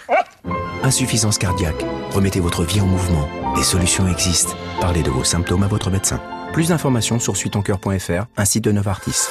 Insuffisance 0.83 1.37
cardiaque. 1.37 1.83
Remettez 2.11 2.39
votre 2.39 2.63
vie 2.63 2.81
en 2.81 2.85
mouvement. 2.85 3.27
Des 3.55 3.63
solutions 3.63 4.07
existent. 4.07 4.53
Parlez 4.79 5.01
de 5.01 5.09
vos 5.09 5.23
symptômes 5.23 5.63
à 5.63 5.67
votre 5.67 5.89
médecin. 5.89 6.21
Plus 6.53 6.69
d'informations 6.69 7.19
sur 7.19 7.37
suitoncoeur.fr, 7.37 8.25
un 8.37 8.45
site 8.45 8.63
de 8.63 8.71
Novartis. 8.71 9.27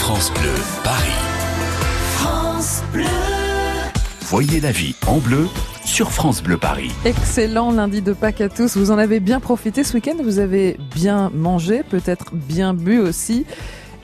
France 0.00 0.32
Bleu, 0.32 0.54
Paris. 0.84 1.12
France 2.16 2.82
Bleu. 2.92 3.04
Voyez 4.30 4.60
la 4.60 4.72
vie 4.72 4.94
en 5.06 5.20
bleu 5.20 5.48
sur 5.86 6.12
France 6.12 6.42
Bleu 6.42 6.58
Paris. 6.58 6.90
Excellent 7.06 7.70
lundi 7.72 8.02
de 8.02 8.12
Pâques 8.12 8.42
à 8.42 8.50
tous. 8.50 8.76
Vous 8.76 8.90
en 8.90 8.98
avez 8.98 9.20
bien 9.20 9.40
profité 9.40 9.84
ce 9.84 9.94
week-end. 9.94 10.16
Vous 10.22 10.38
avez 10.38 10.76
bien 10.94 11.30
mangé, 11.32 11.82
peut-être 11.82 12.34
bien 12.34 12.74
bu 12.74 12.98
aussi. 12.98 13.46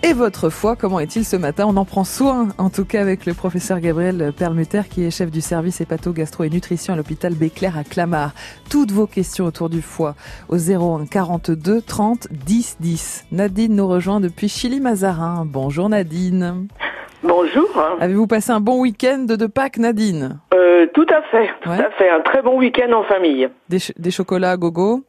Et 0.02 0.14
votre 0.14 0.49
foie, 0.49 0.76
comment 0.76 0.99
est-il 0.99 1.26
ce 1.26 1.37
matin? 1.37 1.66
On 1.69 1.76
en 1.76 1.85
prend 1.85 2.04
soin, 2.04 2.49
en 2.57 2.71
tout 2.71 2.87
cas 2.87 3.02
avec 3.02 3.26
le 3.26 3.35
professeur 3.35 3.81
Gabriel 3.81 4.33
Perlmutter, 4.35 4.81
qui 4.88 5.04
est 5.04 5.11
chef 5.11 5.31
du 5.31 5.43
service 5.43 5.83
hépato, 5.83 6.14
gastro 6.14 6.45
et 6.45 6.49
nutrition 6.49 6.95
à 6.95 6.97
l'hôpital 6.97 7.35
Béclair 7.35 7.76
à 7.76 7.85
Clamart. 7.85 8.33
Toutes 8.71 8.93
vos 8.93 9.07
questions 9.07 9.45
autour 9.45 9.69
du 9.69 9.83
foie 9.83 10.14
au 10.49 10.57
01 10.57 11.04
42 11.04 11.83
30 11.83 12.28
10 12.31 12.76
10. 12.81 13.25
Nadine 13.31 13.76
nous 13.76 13.87
rejoint 13.87 14.21
depuis 14.21 14.49
Chili-Mazarin. 14.49 15.45
Bonjour 15.45 15.90
Nadine. 15.90 16.66
Bonjour. 17.25 17.71
Avez-vous 18.00 18.26
passé 18.26 18.52
un 18.52 18.61
bon 18.61 18.81
week-end 18.81 19.25
de 19.26 19.47
Pâques, 19.47 19.78
Nadine 19.78 20.40
euh, 20.52 20.87
Tout 20.93 21.07
à 21.09 21.23
fait, 21.23 21.49
tout 21.62 21.71
à 21.71 21.90
fait. 21.93 22.11
Un 22.11 22.21
très 22.21 22.43
bon 22.43 22.59
week-end 22.59 22.93
en 22.93 23.02
famille. 23.04 23.49
Des, 23.71 23.78
des 23.97 24.11
chocolats 24.11 24.50
à 24.50 24.57
gogo? 24.59 25.00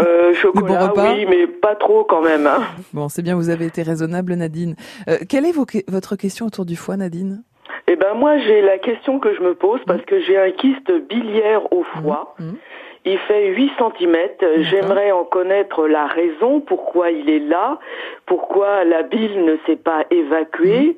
Euh, 0.00 0.34
Chocolat, 0.42 0.88
repas? 0.88 1.14
oui, 1.14 1.26
mais 1.30 1.46
pas 1.46 1.76
trop 1.76 2.02
quand 2.02 2.22
même. 2.22 2.46
Hein. 2.48 2.62
Bon, 2.92 3.08
c'est 3.08 3.22
bien, 3.22 3.36
vous 3.36 3.50
avez 3.50 3.66
été 3.66 3.82
raisonnable, 3.82 4.34
Nadine. 4.34 4.74
Euh, 5.08 5.18
quelle 5.28 5.46
est 5.46 5.54
votre 5.88 6.16
question 6.16 6.46
autour 6.46 6.64
du 6.64 6.74
foie, 6.74 6.96
Nadine? 6.96 7.44
Eh 7.86 7.94
ben 7.96 8.14
moi, 8.14 8.38
j'ai 8.38 8.62
la 8.62 8.78
question 8.78 9.20
que 9.20 9.32
je 9.34 9.40
me 9.40 9.54
pose 9.54 9.80
parce 9.86 10.02
que 10.02 10.20
j'ai 10.20 10.38
un 10.38 10.50
kyste 10.50 10.90
biliaire 11.08 11.72
au 11.72 11.84
foie. 11.84 12.34
Mmh, 12.38 12.44
mmh. 12.46 12.54
Il 13.04 13.18
fait 13.18 13.48
8 13.48 13.72
cm. 13.78 14.16
J'aimerais 14.58 15.10
en 15.10 15.24
connaître 15.24 15.86
la 15.86 16.06
raison, 16.06 16.60
pourquoi 16.60 17.10
il 17.10 17.30
est 17.30 17.40
là, 17.40 17.78
pourquoi 18.26 18.84
la 18.84 19.02
bile 19.02 19.44
ne 19.44 19.56
s'est 19.66 19.76
pas 19.76 20.04
évacuée. 20.10 20.88
Mhm. 20.88 20.94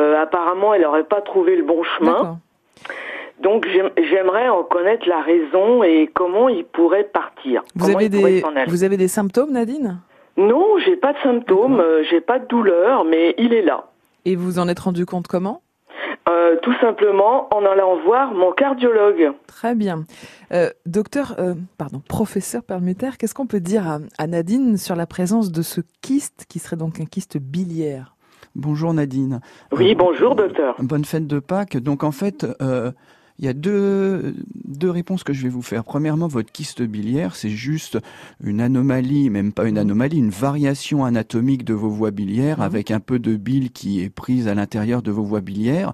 Euh, 0.00 0.22
apparemment, 0.22 0.74
elle 0.74 0.82
n'aurait 0.82 1.04
pas 1.04 1.20
trouvé 1.20 1.56
le 1.56 1.62
bon 1.62 1.82
chemin. 1.82 2.38
Donc 3.40 3.68
j'aimerais 3.96 4.48
en 4.48 4.64
connaître 4.64 5.08
la 5.08 5.20
raison 5.20 5.84
et 5.84 6.10
comment 6.12 6.48
il 6.48 6.64
pourrait 6.64 7.04
partir. 7.04 7.62
Vous 7.76 7.88
avez 7.90 8.08
des 8.08 8.42
vous 8.66 8.82
avez 8.82 8.96
des 8.96 9.08
symptômes, 9.08 9.52
Nadine? 9.52 10.00
Non, 10.36 10.78
j'ai 10.84 10.96
pas 10.96 11.12
de 11.12 11.18
symptômes, 11.18 11.80
euh, 11.80 12.04
j'ai 12.10 12.20
pas 12.20 12.38
de 12.38 12.46
douleur, 12.46 13.04
mais 13.04 13.34
il 13.38 13.52
est 13.52 13.62
là. 13.62 13.86
Et 14.24 14.36
vous 14.36 14.58
en 14.58 14.68
êtes 14.68 14.78
rendu 14.78 15.04
compte 15.04 15.26
comment? 15.26 15.62
Euh, 16.28 16.56
tout 16.62 16.74
simplement 16.80 17.48
en 17.54 17.64
allant 17.64 17.98
voir 18.04 18.32
mon 18.34 18.52
cardiologue. 18.52 19.32
Très 19.46 19.74
bien. 19.74 20.04
Euh, 20.52 20.70
docteur, 20.86 21.36
euh, 21.38 21.54
pardon, 21.78 22.00
professeur 22.06 22.62
Perlmutter, 22.62 23.10
qu'est-ce 23.18 23.34
qu'on 23.34 23.46
peut 23.46 23.60
dire 23.60 23.98
à, 24.18 24.26
Nadine 24.26 24.76
sur 24.76 24.96
la 24.96 25.06
présence 25.06 25.50
de 25.50 25.62
ce 25.62 25.80
kyste 26.02 26.46
qui 26.48 26.58
serait 26.58 26.76
donc 26.76 27.00
un 27.00 27.06
kyste 27.06 27.38
biliaire? 27.38 28.16
Bonjour 28.54 28.92
Nadine. 28.92 29.40
Oui, 29.72 29.94
bonjour 29.94 30.34
docteur. 30.34 30.74
Bonne 30.80 31.04
fête 31.04 31.26
de 31.26 31.38
Pâques. 31.38 31.76
Donc 31.76 32.02
en 32.02 32.12
fait, 32.12 32.46
il 33.38 33.44
y 33.44 33.48
a 33.48 33.52
deux, 33.52 34.34
deux 34.64 34.90
réponses 34.90 35.22
que 35.22 35.32
je 35.32 35.42
vais 35.44 35.48
vous 35.48 35.62
faire. 35.62 35.84
Premièrement, 35.84 36.26
votre 36.26 36.50
kyste 36.50 36.82
biliaire, 36.82 37.36
c'est 37.36 37.50
juste 37.50 37.98
une 38.42 38.60
anomalie, 38.60 39.30
même 39.30 39.52
pas 39.52 39.68
une 39.68 39.76
mmh. 39.76 39.78
anomalie, 39.78 40.18
une 40.18 40.30
variation 40.30 41.04
anatomique 41.04 41.64
de 41.64 41.74
vos 41.74 41.88
voies 41.88 42.10
biliaires 42.10 42.58
mmh. 42.58 42.62
avec 42.62 42.90
un 42.90 42.98
peu 42.98 43.20
de 43.20 43.36
bile 43.36 43.70
qui 43.70 44.02
est 44.02 44.10
prise 44.10 44.48
à 44.48 44.54
l'intérieur 44.54 45.02
de 45.02 45.12
vos 45.12 45.22
voies 45.22 45.40
biliaires, 45.40 45.92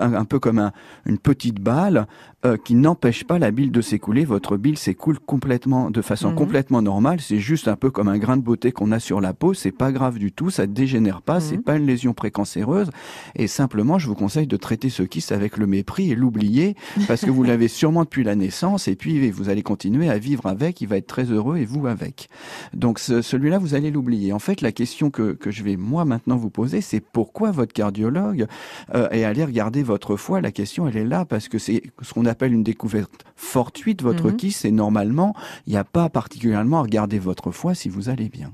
un, 0.00 0.24
peu 0.24 0.40
comme 0.40 0.72
une 1.06 1.18
petite 1.18 1.60
balle 1.60 2.08
euh, 2.44 2.56
qui 2.56 2.74
n'empêche 2.74 3.22
pas 3.22 3.38
la 3.38 3.52
bile 3.52 3.70
de 3.70 3.80
s'écouler. 3.80 4.24
Votre 4.24 4.56
bile 4.56 4.76
s'écoule 4.76 5.20
complètement, 5.20 5.90
de 5.90 6.02
façon 6.02 6.32
mmh. 6.32 6.36
complètement 6.36 6.82
normale. 6.82 7.20
C'est 7.20 7.38
juste 7.38 7.68
un 7.68 7.76
peu 7.76 7.90
comme 7.90 8.08
un 8.08 8.18
grain 8.18 8.36
de 8.36 8.42
beauté 8.42 8.72
qu'on 8.72 8.90
a 8.90 8.98
sur 8.98 9.20
la 9.20 9.32
peau. 9.32 9.54
C'est 9.54 9.70
pas 9.70 9.92
grave 9.92 10.18
du 10.18 10.32
tout. 10.32 10.50
Ça 10.50 10.66
dégénère 10.66 11.22
pas. 11.22 11.38
C'est 11.38 11.58
pas 11.58 11.76
une 11.76 11.86
lésion 11.86 12.14
précancéreuse. 12.14 12.90
Et 13.36 13.46
simplement, 13.46 14.00
je 14.00 14.08
vous 14.08 14.16
conseille 14.16 14.48
de 14.48 14.56
traiter 14.56 14.88
ce 14.88 15.04
kyste 15.04 15.30
avec 15.30 15.56
le 15.56 15.66
mépris 15.66 16.10
et 16.10 16.16
l'oublier 16.16 16.63
parce 17.06 17.24
que 17.24 17.30
vous 17.30 17.42
l'avez 17.44 17.68
sûrement 17.68 18.04
depuis 18.04 18.24
la 18.24 18.34
naissance 18.34 18.88
et 18.88 18.96
puis 18.96 19.30
vous 19.30 19.48
allez 19.48 19.62
continuer 19.62 20.08
à 20.08 20.18
vivre 20.18 20.46
avec, 20.46 20.80
il 20.80 20.88
va 20.88 20.96
être 20.96 21.06
très 21.06 21.24
heureux 21.24 21.58
et 21.58 21.64
vous 21.64 21.86
avec. 21.86 22.28
Donc 22.72 22.98
celui-là, 22.98 23.58
vous 23.58 23.74
allez 23.74 23.90
l'oublier. 23.90 24.32
En 24.32 24.38
fait, 24.38 24.60
la 24.60 24.72
question 24.72 25.10
que, 25.10 25.32
que 25.32 25.50
je 25.50 25.62
vais 25.62 25.76
moi 25.76 26.04
maintenant 26.04 26.36
vous 26.36 26.50
poser, 26.50 26.80
c'est 26.80 27.00
pourquoi 27.00 27.50
votre 27.50 27.72
cardiologue 27.72 28.46
euh, 28.94 29.08
est 29.10 29.24
allé 29.24 29.44
regarder 29.44 29.82
votre 29.82 30.16
foie? 30.16 30.40
La 30.40 30.52
question, 30.52 30.88
elle 30.88 30.96
est 30.96 31.04
là 31.04 31.24
parce 31.24 31.48
que 31.48 31.58
c'est 31.58 31.82
ce 32.02 32.14
qu'on 32.14 32.26
appelle 32.26 32.52
une 32.52 32.62
découverte 32.62 33.24
fortuite. 33.36 34.02
Votre 34.02 34.30
mm 34.30 34.34
et 34.64 34.70
normalement, 34.70 35.34
il 35.66 35.72
n'y 35.72 35.78
a 35.78 35.84
pas 35.84 36.08
particulièrement 36.08 36.80
à 36.80 36.82
regarder 36.82 37.18
votre 37.18 37.50
foie 37.50 37.74
si 37.74 37.88
vous 37.88 38.08
allez 38.08 38.28
bien. 38.28 38.52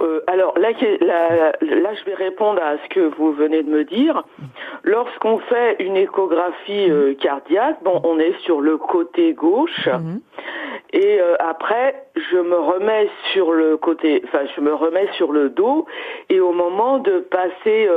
Euh, 0.00 0.20
alors 0.26 0.58
là, 0.58 0.70
là, 1.00 1.94
je 1.94 2.04
vais 2.04 2.14
répondre 2.14 2.60
à 2.62 2.76
ce 2.78 2.88
que 2.88 3.00
vous 3.16 3.32
venez 3.32 3.62
de 3.62 3.70
me 3.70 3.84
dire. 3.84 4.22
Lorsqu'on 4.82 5.38
fait 5.38 5.76
une 5.80 5.96
échographie 5.96 6.90
euh, 6.90 7.14
cardiaque, 7.14 7.78
bon, 7.82 8.00
on 8.04 8.18
est 8.18 8.36
sur 8.40 8.60
le 8.60 8.78
côté 8.78 9.32
gauche. 9.34 9.86
Mhm. 9.86 10.20
Et 10.94 11.20
euh, 11.20 11.36
après, 11.38 12.06
je 12.16 12.36
me 12.36 12.56
remets 12.56 13.08
sur 13.32 13.52
le 13.52 13.76
côté, 13.76 14.22
enfin, 14.24 14.40
je 14.54 14.60
me 14.60 14.74
remets 14.74 15.08
sur 15.16 15.32
le 15.32 15.48
dos. 15.48 15.86
Et 16.28 16.40
au 16.40 16.52
moment 16.52 16.98
de 16.98 17.20
passer 17.20 17.88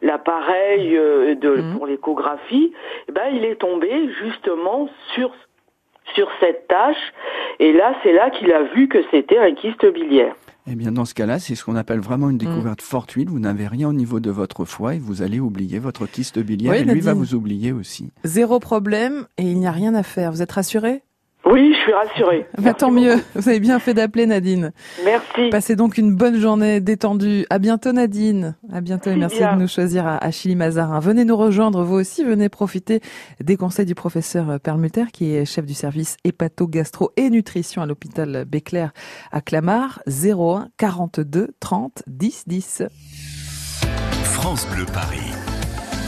l'appareil 0.00 0.92
de 0.92 1.56
mhm. 1.56 1.76
pour 1.76 1.86
l'échographie, 1.86 2.72
eh 3.08 3.12
ben, 3.12 3.28
il 3.32 3.44
est 3.44 3.56
tombé 3.56 4.08
justement 4.20 4.88
sur 5.14 5.30
sur 6.14 6.28
cette 6.40 6.66
tâche. 6.68 7.12
Et 7.58 7.72
là, 7.72 7.94
c'est 8.02 8.12
là 8.12 8.30
qu'il 8.30 8.52
a 8.52 8.62
vu 8.62 8.88
que 8.88 8.98
c'était 9.10 9.38
un 9.38 9.54
kyste 9.54 9.86
biliaire. 9.86 10.34
Eh 10.66 10.74
bien, 10.74 10.92
dans 10.92 11.04
ce 11.04 11.14
cas-là, 11.14 11.38
c'est 11.38 11.54
ce 11.54 11.64
qu'on 11.64 11.76
appelle 11.76 12.00
vraiment 12.00 12.30
une 12.30 12.36
mm. 12.36 12.46
découverte 12.46 12.82
fortuite. 12.82 13.28
Vous 13.28 13.40
n'avez 13.40 13.66
rien 13.66 13.88
au 13.88 13.92
niveau 13.92 14.20
de 14.20 14.30
votre 14.30 14.64
foie 14.64 14.94
et 14.94 14.98
vous 14.98 15.22
allez 15.22 15.40
oublier 15.40 15.78
votre 15.78 16.06
kyste 16.06 16.38
biliaire 16.38 16.74
et 16.74 16.84
lui 16.84 17.00
va 17.00 17.14
vous 17.14 17.34
oublier 17.34 17.72
aussi. 17.72 18.10
Zéro 18.24 18.60
problème 18.60 19.26
et 19.38 19.50
il 19.50 19.58
n'y 19.58 19.66
a 19.66 19.72
rien 19.72 19.94
à 19.94 20.02
faire. 20.02 20.32
Vous 20.32 20.42
êtes 20.42 20.52
rassuré 20.52 21.02
Oui, 21.44 21.74
je 21.74 21.78
suis 21.80 21.92
rassurée. 21.92 22.46
Bah, 22.58 22.74
tant 22.74 22.92
mieux. 22.92 23.16
Vous 23.34 23.48
avez 23.48 23.58
bien 23.58 23.78
fait 23.80 23.94
d'appeler 23.94 24.26
Nadine. 24.26 24.72
Merci. 25.04 25.50
Passez 25.50 25.74
donc 25.74 25.98
une 25.98 26.14
bonne 26.14 26.38
journée 26.38 26.80
détendue. 26.80 27.44
À 27.50 27.58
bientôt 27.58 27.92
Nadine. 27.92 28.54
À 28.72 28.80
bientôt 28.80 29.10
et 29.10 29.16
merci 29.16 29.40
de 29.40 29.58
nous 29.58 29.66
choisir 29.66 30.06
à, 30.06 30.30
Chili 30.30 30.54
Mazarin. 30.54 31.00
Venez 31.00 31.24
nous 31.24 31.36
rejoindre 31.36 31.82
vous 31.82 31.96
aussi. 31.96 32.24
Venez 32.24 32.48
profiter 32.48 33.00
des 33.40 33.56
conseils 33.56 33.86
du 33.86 33.96
professeur 33.96 34.60
Perlmutter 34.60 35.06
qui 35.12 35.34
est 35.34 35.44
chef 35.44 35.66
du 35.66 35.74
service 35.74 36.16
hépato, 36.22 36.68
gastro 36.68 37.10
et 37.16 37.30
nutrition 37.30 37.82
à 37.82 37.86
l'hôpital 37.86 38.44
Béclair 38.46 38.92
à 39.32 39.40
Clamart. 39.40 40.00
01 40.06 40.68
42 40.76 41.48
30 41.58 42.04
10 42.06 42.44
10. 42.46 42.82
France 44.22 44.68
Bleu 44.68 44.86
Paris. 44.86 45.32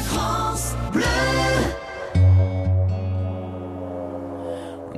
France 0.06 0.74
Bleu. 0.92 1.43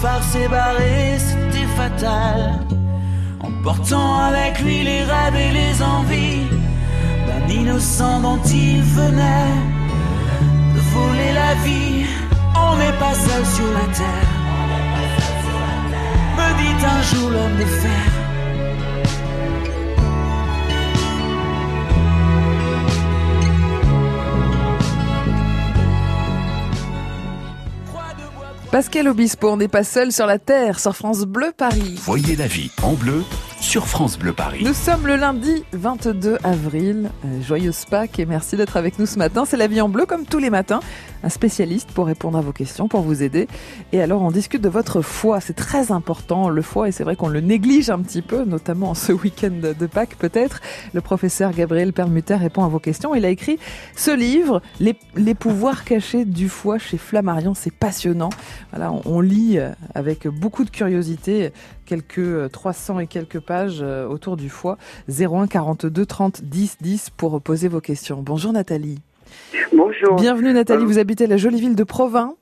phare 0.00 0.22
s'est 0.22 0.48
barré, 0.48 1.18
c'était 1.18 1.68
fatal. 1.76 2.60
Emportant 3.40 4.18
avec 4.30 4.60
lui 4.60 4.82
les 4.84 5.02
rêves 5.02 5.36
et 5.46 5.52
les 5.60 5.82
envies 5.82 6.46
d'un 7.26 7.54
innocent 7.60 8.20
dont 8.20 8.40
il 8.44 8.82
venait 8.82 9.56
de 10.74 10.80
voler 10.94 11.32
la 11.42 11.54
vie. 11.64 12.06
On 12.54 12.76
n'est 12.76 12.98
pas 13.04 13.14
seul 13.14 13.44
sur 13.56 13.70
la 13.78 13.86
terre, 14.00 14.34
me 16.36 16.48
dit 16.60 16.84
un 16.96 17.02
jour 17.10 17.30
l'homme 17.30 17.56
de 17.56 17.64
fer. 17.82 18.17
Pascal 28.70 29.08
Obispo, 29.08 29.48
on 29.48 29.56
n'est 29.56 29.66
pas 29.66 29.82
seul 29.82 30.12
sur 30.12 30.26
la 30.26 30.38
Terre, 30.38 30.78
sur 30.78 30.94
France 30.94 31.22
Bleu 31.22 31.52
Paris. 31.56 31.94
Voyez 32.02 32.36
la 32.36 32.46
vie 32.46 32.70
en 32.82 32.92
bleu 32.92 33.24
sur 33.60 33.86
France 33.86 34.18
Bleu 34.18 34.32
Paris. 34.32 34.62
Nous 34.64 34.74
sommes 34.74 35.06
le 35.06 35.16
lundi 35.16 35.64
22 35.72 36.38
avril. 36.44 37.10
Euh, 37.24 37.42
joyeuse 37.42 37.84
Pâques 37.84 38.18
et 38.18 38.26
merci 38.26 38.56
d'être 38.56 38.76
avec 38.76 38.98
nous 38.98 39.06
ce 39.06 39.18
matin. 39.18 39.44
C'est 39.44 39.56
la 39.56 39.66
vie 39.66 39.80
en 39.80 39.88
bleu 39.88 40.06
comme 40.06 40.24
tous 40.24 40.38
les 40.38 40.50
matins 40.50 40.80
un 41.22 41.28
spécialiste 41.28 41.90
pour 41.92 42.06
répondre 42.06 42.38
à 42.38 42.40
vos 42.40 42.52
questions, 42.52 42.88
pour 42.88 43.02
vous 43.02 43.22
aider. 43.22 43.48
Et 43.92 44.00
alors, 44.00 44.22
on 44.22 44.30
discute 44.30 44.62
de 44.62 44.68
votre 44.68 45.02
foi. 45.02 45.40
C'est 45.40 45.54
très 45.54 45.90
important, 45.92 46.48
le 46.48 46.62
foie, 46.62 46.88
et 46.88 46.92
c'est 46.92 47.04
vrai 47.04 47.16
qu'on 47.16 47.28
le 47.28 47.40
néglige 47.40 47.90
un 47.90 47.98
petit 48.00 48.22
peu, 48.22 48.44
notamment 48.44 48.94
ce 48.94 49.12
week-end 49.12 49.50
de 49.50 49.86
Pâques 49.86 50.16
peut-être. 50.18 50.60
Le 50.94 51.00
professeur 51.00 51.52
Gabriel 51.52 51.92
Permuter 51.92 52.34
répond 52.34 52.64
à 52.64 52.68
vos 52.68 52.78
questions. 52.78 53.14
Il 53.14 53.24
a 53.24 53.30
écrit 53.30 53.58
ce 53.96 54.10
livre, 54.10 54.62
Les, 54.80 54.96
les 55.16 55.34
pouvoirs 55.34 55.84
cachés 55.84 56.24
du 56.24 56.48
foie 56.48 56.78
chez 56.78 56.98
Flammarion. 56.98 57.54
C'est 57.54 57.72
passionnant. 57.72 58.30
Voilà, 58.72 58.92
on, 59.04 59.20
lit 59.20 59.58
avec 59.94 60.28
beaucoup 60.28 60.64
de 60.64 60.70
curiosité 60.70 61.52
quelques 61.88 62.52
300 62.52 63.00
et 63.00 63.06
quelques 63.06 63.40
pages 63.40 63.80
euh, 63.82 64.06
autour 64.06 64.36
du 64.36 64.50
foie. 64.50 64.76
01 65.08 65.46
42 65.46 66.04
30 66.04 66.44
10 66.44 66.76
10 66.80 67.10
pour 67.10 67.40
poser 67.40 67.68
vos 67.68 67.80
questions. 67.80 68.20
Bonjour 68.22 68.52
Nathalie. 68.52 69.00
Bonjour. 69.72 70.16
Bienvenue 70.16 70.52
Nathalie, 70.52 70.84
vous 70.84 70.98
habitez 70.98 71.26
la 71.26 71.38
jolie 71.38 71.60
ville 71.60 71.74
de 71.74 71.84
Provins. 71.84 72.34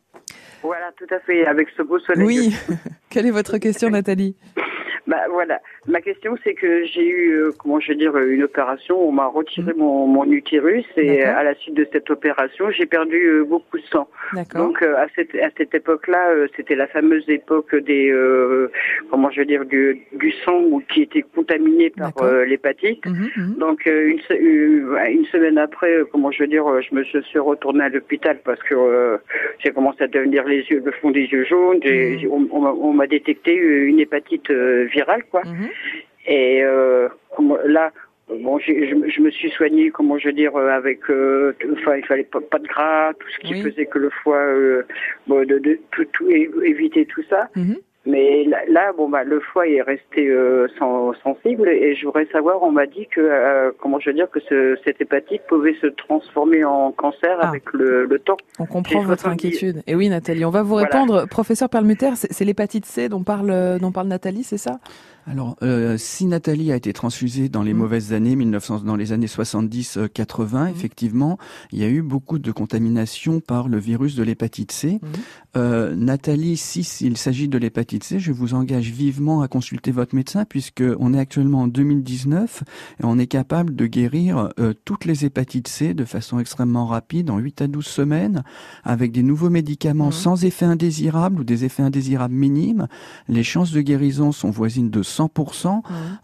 Voilà, 0.63 0.91
tout 0.99 1.15
à 1.15 1.21
fait, 1.21 1.47
avec 1.47 1.69
ce 1.77 1.83
beau 1.83 1.99
soleil. 2.01 2.27
Oui. 2.27 2.57
Quelle 3.11 3.27
est 3.27 3.31
votre 3.31 3.59
question 3.59 3.89
Nathalie? 3.89 4.35
Bah 5.07 5.23
voilà. 5.31 5.61
Ma 5.87 6.01
question 6.01 6.37
c'est 6.43 6.55
que 6.55 6.85
j'ai 6.85 7.07
eu, 7.07 7.31
euh, 7.33 7.53
comment 7.59 7.79
je 7.79 7.89
vais 7.89 7.95
dire, 7.95 8.17
une 8.17 8.43
opération. 8.43 9.09
On 9.09 9.13
m'a 9.13 9.27
retiré 9.27 9.73
mmh. 9.73 9.79
mon, 9.79 10.07
mon, 10.07 10.25
utérus 10.25 10.85
et 10.97 11.23
à 11.23 11.45
la 11.45 11.55
suite 11.55 11.75
de 11.75 11.87
cette 11.93 12.11
opération, 12.11 12.71
j'ai 12.71 12.87
perdu 12.87 13.17
euh, 13.17 13.45
beaucoup 13.45 13.79
de 13.79 13.85
sang. 13.85 14.09
Donc 14.55 14.83
euh, 14.83 14.97
à 14.97 15.07
cette 15.15 15.35
à 15.37 15.51
cette 15.57 15.75
époque-là, 15.75 16.49
c'était 16.57 16.75
la 16.75 16.89
fameuse 16.89 17.29
époque 17.29 17.75
des, 17.77 18.13
comment 19.11 19.31
je 19.31 19.41
vais 19.41 19.47
dire, 19.47 19.65
du, 19.65 20.01
du 20.13 20.33
sang 20.45 20.81
qui 20.93 21.03
était 21.03 21.23
contaminé 21.23 21.91
par 21.91 22.13
l'hépatite. 22.45 23.05
Mmh, 23.07 23.27
mmh. 23.37 23.55
Donc 23.59 23.87
une, 23.87 24.21
une 24.31 25.27
semaine 25.27 25.59
après, 25.59 26.01
comment 26.11 26.33
je 26.33 26.43
veux 26.43 26.49
dire, 26.49 26.65
je 26.83 26.95
me 26.95 27.05
suis 27.05 27.39
retournée 27.39 27.85
à 27.85 27.89
l'hôpital 27.89 28.41
parce 28.45 28.63
que 28.65 29.19
j'ai 29.61 29.71
commencé 29.71 30.03
à 30.03 30.09
devenir 30.09 30.45
les 30.45 30.63
yeux, 30.63 30.83
le 30.85 30.93
fond 30.93 31.11
des 31.13 31.27
yeux 31.27 31.45
jaunes. 31.45 31.81
On, 32.53 32.93
m'a 32.93 33.07
détecté 33.07 33.55
une 33.55 34.01
hépatite 34.01 34.51
virale, 34.51 34.96
quoi. 35.31 35.43
Et 36.27 36.63
euh, 36.63 37.09
là, 37.65 37.93
bon, 38.29 38.59
je, 38.59 39.21
me 39.21 39.31
suis 39.31 39.51
soignée, 39.51 39.91
comment 39.91 40.19
je 40.19 40.29
veux 40.29 40.33
dire, 40.33 40.57
euh, 40.57 40.69
avec, 40.69 41.09
euh, 41.11 41.55
enfin, 41.73 41.97
il 41.97 42.05
fallait 42.05 42.25
pas, 42.25 42.59
de 42.59 42.67
gras, 42.67 43.13
tout 43.15 43.29
ce 43.29 43.39
qui 43.47 43.63
faisait 43.63 43.87
que 43.87 43.99
le 43.99 44.11
foie, 44.11 44.45
bon, 45.27 45.47
de, 45.47 45.59
de 45.59 45.79
tout, 45.93 46.05
tout, 46.13 46.29
éviter 46.31 47.07
tout 47.07 47.23
ça. 47.31 47.49
Mhm. 47.55 47.77
Mais 48.07 48.45
là, 48.69 48.93
bon 48.97 49.09
bah 49.09 49.25
le 49.25 49.41
foie 49.41 49.67
est 49.67 49.83
resté 49.83 50.29
euh, 50.29 50.69
sensible 51.23 51.69
et 51.69 51.97
je 51.97 52.07
voudrais 52.07 52.27
savoir, 52.27 52.63
on 52.63 52.71
m'a 52.71 52.87
dit 52.87 53.09
que 53.11 53.21
euh, 53.21 53.73
comment 53.81 53.99
je 53.99 54.11
veux 54.11 54.15
dire 54.15 54.31
que 54.31 54.39
ce, 54.49 54.79
cette 54.85 55.01
hépatite 55.01 55.43
pouvait 55.49 55.75
se 55.81 55.89
transformer 55.89 56.65
en 56.65 56.93
cancer 56.93 57.37
ah. 57.41 57.49
avec 57.49 57.65
le, 57.73 58.05
le, 58.05 58.19
temps. 58.21 58.37
On 58.61 58.67
comprend 58.67 59.01
votre 59.03 59.27
inquiétude. 59.27 59.83
Et 59.89 59.97
oui, 59.97 60.09
Nathalie, 60.09 60.45
on 60.45 60.51
va 60.51 60.63
vous 60.63 60.77
répondre, 60.77 61.27
professeur 61.29 61.69
Perlmutter. 61.69 62.11
C'est 62.15 62.45
l'hépatite 62.45 62.87
C 62.87 63.09
dont 63.09 63.25
parle 63.25 63.79
dont 63.81 63.91
parle 63.91 64.07
Nathalie, 64.07 64.45
c'est 64.45 64.59
ça? 64.59 64.79
Alors, 65.29 65.57
euh, 65.63 65.99
si 65.99 66.27
Nathalie 66.27 66.71
a 66.71 66.77
été 66.77 66.93
transfusée 66.93 67.49
dans 67.49 67.63
les 67.63 67.75
mmh. 67.75 67.79
mauvaises 67.79 68.13
années, 68.13 68.37
1900, 68.37 68.81
dans 68.81 68.95
les 68.95 69.11
années 69.11 69.27
70-80, 69.27 70.67
mmh. 70.67 70.69
effectivement, 70.69 71.39
il 71.73 71.81
y 71.81 71.85
a 71.85 71.89
eu 71.89 72.01
beaucoup 72.01 72.39
de 72.39 72.53
contamination 72.53 73.41
par 73.41 73.69
le 73.69 73.79
virus 73.79 74.15
de 74.15 74.23
l'hépatite 74.23 74.71
C. 74.71 75.01
Mmh. 75.03 75.07
Euh, 75.57 75.97
Nathalie, 75.97 76.57
si 76.57 76.85
s'il 76.85 77.17
s'agit 77.17 77.49
de 77.49 77.59
l'hépatite 77.59 78.05
C, 78.05 78.21
je 78.21 78.31
vous 78.31 78.55
engage 78.55 78.91
vivement 78.91 79.43
à 79.43 79.49
consulter 79.49 79.91
votre 79.91 80.15
médecin 80.15 80.45
puisque 80.45 80.85
on 81.01 81.13
est 81.13 81.19
actuellement 81.19 81.63
en 81.63 81.67
2019 81.67 82.63
et 83.01 83.05
on 83.05 83.19
est 83.19 83.27
capable 83.27 83.75
de 83.75 83.87
guérir 83.87 84.51
euh, 84.61 84.75
toutes 84.85 85.07
les 85.07 85.25
hépatites 85.25 85.67
C 85.67 85.93
de 85.93 86.05
façon 86.05 86.39
extrêmement 86.39 86.87
rapide, 86.87 87.31
en 87.31 87.39
8 87.39 87.63
à 87.63 87.67
12 87.67 87.85
semaines, 87.85 88.45
avec 88.85 89.11
des 89.11 89.25
nouveaux 89.25 89.51
médicaments 89.51 90.13
sans 90.13 90.45
effet 90.45 90.67
indésirable 90.67 91.41
ou 91.41 91.45
des 91.45 91.65
effets 91.65 91.83
indésirables 91.83 92.35
minimes. 92.35 92.87
Les 93.29 93.43
chances 93.43 93.73
de 93.73 93.81
guérison 93.81 94.31
sont 94.31 94.51
voisines 94.51 94.91
de 94.91 95.03
100% 95.03 95.16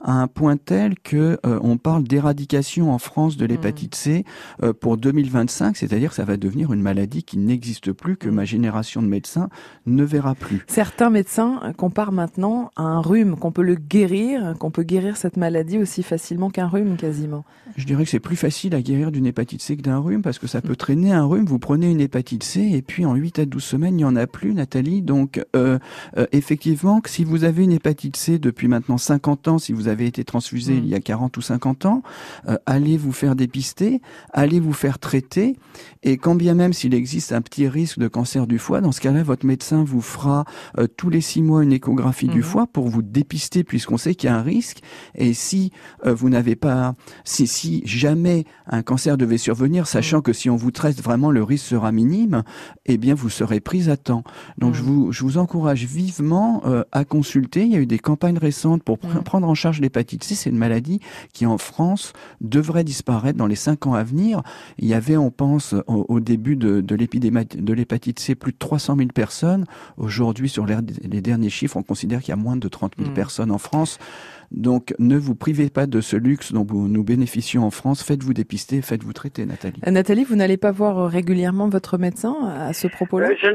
à 0.01 0.13
un 0.13 0.27
point 0.27 0.57
tel 0.57 0.99
que 0.99 1.39
euh, 1.47 1.59
on 1.63 1.77
parle 1.77 2.05
d'éradication 2.05 2.93
en 2.93 2.99
France 2.99 3.37
de 3.37 3.47
l'hépatite 3.47 3.95
C 3.95 4.25
euh, 4.63 4.73
pour 4.73 4.97
2025, 4.97 5.77
c'est-à-dire 5.77 6.11
que 6.11 6.17
ça 6.17 6.25
va 6.25 6.37
devenir 6.37 6.73
une 6.73 6.83
maladie 6.83 7.23
qui 7.23 7.39
n'existe 7.39 7.93
plus, 7.93 8.17
que 8.17 8.29
ma 8.29 8.45
génération 8.45 9.03
de 9.03 9.07
médecins 9.07 9.49
ne 9.87 10.05
verra 10.05 10.35
plus. 10.35 10.65
Certains 10.67 11.11
médecins 11.11 11.61
comparent 11.77 12.13
maintenant 12.13 12.71
à 12.77 12.83
un 12.83 13.01
rhume, 13.01 13.37
qu'on 13.37 13.53
peut 13.53 13.63
le 13.63 13.75
guérir, 13.75 14.55
qu'on 14.59 14.71
peut 14.71 14.83
guérir 14.83 15.17
cette 15.17 15.37
maladie 15.37 15.79
aussi 15.79 16.03
facilement 16.03 16.51
qu'un 16.51 16.69
rhume 16.69 16.97
quasiment. 16.97 17.45
Je 17.77 17.87
dirais 17.87 18.05
que 18.05 18.11
c'est 18.11 18.21
plus 18.21 18.37
facile 18.37 18.75
à 18.75 18.83
guérir 18.83 19.11
d'une 19.11 19.27
hépatite 19.27 19.63
C 19.63 19.77
que 19.77 19.83
d'un 19.83 19.99
rhume 19.99 20.23
parce 20.23 20.39
que 20.39 20.47
ça 20.47 20.61
peut 20.61 20.77
traîner 20.77 21.13
un 21.13 21.25
rhume. 21.25 21.47
Vous 21.47 21.59
prenez 21.59 21.91
une 21.91 22.01
hépatite 22.01 22.43
C 22.43 22.61
et 22.73 22.83
puis 22.83 23.05
en 23.05 23.15
8 23.15 23.39
à 23.39 23.45
12 23.47 23.63
semaines, 23.63 23.95
il 23.95 23.99
n'y 23.99 24.05
en 24.05 24.17
a 24.17 24.27
plus, 24.27 24.55
Nathalie. 24.55 25.03
Donc 25.03 25.43
euh, 25.57 25.79
effectivement, 26.33 27.01
si 27.07 27.25
vous 27.25 27.45
avez 27.45 27.65
une 27.65 27.73
hépatite 27.73 28.17
C 28.17 28.39
depuis 28.39 28.69
maintenant 28.69 28.82
maintenant 28.83 28.99
50 28.99 29.47
ans, 29.47 29.59
si 29.59 29.73
vous 29.73 29.87
avez 29.87 30.07
été 30.07 30.25
transfusé 30.25 30.75
il 30.75 30.89
y 30.89 30.95
a 30.97 31.01
40 31.01 31.37
ou 31.37 31.41
50 31.41 31.87
ans, 31.87 32.03
euh, 32.49 32.57
allez 32.67 32.97
vous 32.97 33.13
faire 33.13 33.37
dépister, 33.37 34.01
allez 34.33 34.59
vous 34.59 34.73
faire 34.73 34.99
traiter, 34.99 35.57
et 36.03 36.17
quand 36.17 36.35
bien 36.35 36.55
même 36.55 36.73
s'il 36.73 36.95
existe 36.95 37.33
un 37.33 37.43
petit 37.43 37.69
risque 37.69 38.01
de 38.01 38.09
cancer 38.09 38.49
du 38.49 38.59
foie, 38.59 38.81
dans 38.81 38.91
ce 38.91 39.01
cas-là, 39.01 39.23
votre 39.23 39.47
médecin 39.47 39.85
vous 39.85 40.01
fera 40.01 40.45
euh, 40.79 40.89
tous 40.89 41.11
les 41.11 41.21
six 41.21 41.43
mois 41.43 41.63
une 41.63 41.73
échographie 41.73 42.27
du 42.27 42.39
mhm. 42.39 42.45
foie 42.45 42.67
pour 42.67 42.89
vous 42.89 43.03
dépister, 43.03 43.63
puisqu'on 43.63 43.99
sait 43.99 44.17
qu'il 44.17 44.31
y 44.31 44.33
a 44.33 44.37
un 44.37 44.43
risque, 44.43 44.81
et 45.15 45.33
si 45.33 45.71
euh, 46.05 46.13
vous 46.13 46.29
n'avez 46.29 46.57
pas, 46.57 46.97
si, 47.23 47.47
si 47.47 47.83
jamais 47.85 48.45
un 48.67 48.83
cancer 48.83 49.17
devait 49.17 49.39
survenir, 49.39 49.87
sachant 49.87 50.19
mhm. 50.19 50.23
que 50.25 50.33
si 50.33 50.51
on 50.51 50.57
vous 50.57 50.73
traite 50.73 51.01
vraiment, 51.01 51.31
le 51.31 51.45
risque 51.45 51.67
sera 51.67 51.93
minime, 51.93 52.43
eh 52.87 52.99
bien 52.99 53.15
vous 53.15 53.31
serez 53.31 53.61
prise 53.61 53.89
à 53.89 53.97
temps. 53.97 54.25
Donc 54.59 54.75
je, 54.75 54.83
vous, 54.83 55.13
je 55.13 55.23
vous 55.23 55.39
encourage 55.39 55.85
vivement 55.85 56.63
à 56.91 57.05
consulter. 57.05 57.63
Il 57.63 57.73
y 57.73 57.77
a 57.77 57.79
eu 57.79 57.87
des 57.87 58.01
campagnes 58.01 58.39
récentes 58.39 58.72
pour 58.79 58.99
mm. 59.03 59.23
prendre 59.23 59.49
en 59.49 59.55
charge 59.55 59.81
l'hépatite 59.81 60.25
C. 60.25 60.35
C'est 60.35 60.51
une 60.51 60.59
maladie 60.59 61.01
qui 61.33 61.47
en 61.47 61.59
France 61.59 62.13
devrait 62.41 62.85
disparaître 62.85 63.39
dans 63.39 63.47
les 63.47 63.57
cinq 63.57 63.87
ans 63.87 63.95
à 63.95 64.03
venir. 64.03 64.43
Il 64.79 64.87
y 64.87 64.95
avait, 64.95 65.17
on 65.17 65.31
pense, 65.31 65.75
au, 65.87 66.21
début 66.21 66.57
de, 66.57 66.81
de 66.81 66.95
l'épidémie 66.95 67.47
de 67.55 67.73
l'hépatite 67.73 68.19
C, 68.19 68.35
plus 68.35 68.53
de 68.53 68.59
300 68.59 68.97
000 68.97 69.09
personnes. 69.15 69.65
Aujourd'hui, 69.97 70.49
sur 70.49 70.67
les 70.67 71.21
derniers 71.21 71.51
chiffres, 71.51 71.77
on 71.77 71.83
considère 71.83 72.21
qu'il 72.21 72.31
y 72.31 72.33
a 72.33 72.37
moins 72.37 72.57
de 72.57 72.69
30 72.69 72.95
000 72.99 73.11
mm. 73.11 73.15
personnes 73.15 73.51
en 73.51 73.59
France. 73.59 73.99
Donc 74.53 74.95
ne 74.99 75.17
vous 75.17 75.35
privez 75.35 75.71
pas 75.71 75.87
de 75.87 76.01
ce 76.01 76.17
luxe 76.17 76.53
dont 76.53 76.67
nous 76.71 77.05
bénéficions 77.05 77.65
en 77.65 77.71
France. 77.71 78.03
Faites-vous 78.03 78.35
dépister, 78.35 78.83
faites-vous 78.83 79.13
traiter, 79.13 79.47
Nathalie. 79.47 79.81
Euh, 79.87 79.91
Nathalie, 79.91 80.25
vous 80.25 80.37
n'allez 80.37 80.59
pas 80.59 80.71
voir 80.71 81.09
régulièrement 81.09 81.69
votre 81.69 81.97
médecin 81.97 82.35
à 82.55 82.73
ce 82.73 82.87
propos-là? 82.87 83.31
Euh, 83.31 83.35
je 83.41 83.49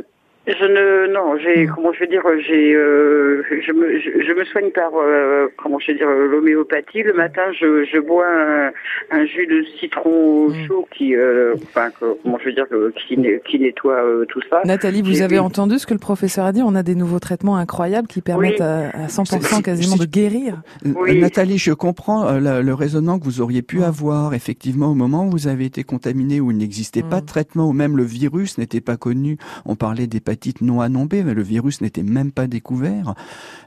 ne 0.48 1.12
non, 1.14 1.38
j'ai 1.38 1.66
hmm. 1.66 1.72
comment 1.76 1.92
je 1.92 2.00
vais 2.00 2.08
dire, 2.08 2.24
j'ai 2.48 2.74
euh, 2.74 3.44
je, 3.50 3.72
me 3.74 4.00
je, 4.00 4.34
me 4.34 4.46
soigne 4.46 4.72
par 4.72 4.92
euh, 4.96 5.48
comment 5.58 5.78
je 5.80 5.88
vais 5.88 5.98
dire 5.98 6.10
l'homéopathie. 6.10 7.04
Le 7.04 7.14
matin, 7.14 7.42
je, 7.60 7.84
je 7.84 8.00
bois 8.00 8.26
un, 8.26 8.72
un 9.12 9.26
jus 9.26 9.46
de 9.48 9.66
citron 9.80 10.48
hmm. 10.48 10.68
chaud 10.68 10.88
qui 10.96 11.16
euh, 11.16 11.56
enfin 11.64 11.90
comment 12.00 12.38
je 12.40 12.46
vais 12.46 12.54
dire 12.54 12.66
qui, 12.96 13.18
qui 13.46 13.60
nettoie 13.60 14.02
tout 14.30 14.42
ça. 14.50 14.62
Nathalie, 14.64 15.02
vous 15.02 15.22
avez 15.22 15.40
entendu 15.40 15.80
ce 15.80 15.86
que 15.86 15.94
le 15.94 16.00
professeur 16.00 16.46
a 16.46 16.52
dit? 16.54 16.62
On 16.64 16.76
a 16.76 16.84
des 16.84 16.96
nouveaux 16.96 17.20
traitements 17.20 17.58
incroyables 17.58 18.08
qui 18.08 18.22
permettent 18.22 18.62
à, 18.62 19.08
100% 19.08 19.62
quasiment 19.62 19.98
de 19.98 20.06
guérir. 20.06 20.62
Nathalie, 20.84 21.58
je 21.58 21.74
comprends 21.74 22.40
le 22.40 22.74
raisonnement 22.74 23.20
que 23.20 23.26
vous 23.26 23.42
auriez 23.42 23.62
pu 23.62 23.80
hmm. 23.80 23.84
avoir 23.84 24.34
effectivement 24.34 24.92
au 24.92 24.96
moment 24.96 25.28
où 25.28 25.32
vous 25.32 25.48
avez 25.48 25.66
été 25.66 25.84
contaminé 25.84 26.40
où 26.40 26.52
il 26.52 26.58
n'existait 26.58 27.04
pas 27.04 27.20
de 27.20 27.26
traitement 27.26 27.68
ou 27.68 27.74
même 27.74 27.98
le 27.98 28.04
virus 28.04 28.58
n'était 28.58 28.82
pas 28.82 28.96
connu. 28.96 29.38
On 29.66 29.76
parlait 29.76 30.08
des 30.42 30.54
non 30.62 30.82
A 30.82 30.90
non 30.90 31.06
B, 31.06 31.16
mais 31.26 31.34
le 31.34 31.44
virus 31.44 31.82
n'était 31.82 32.04
même 32.04 32.32
pas 32.32 32.48
découvert. 32.48 33.14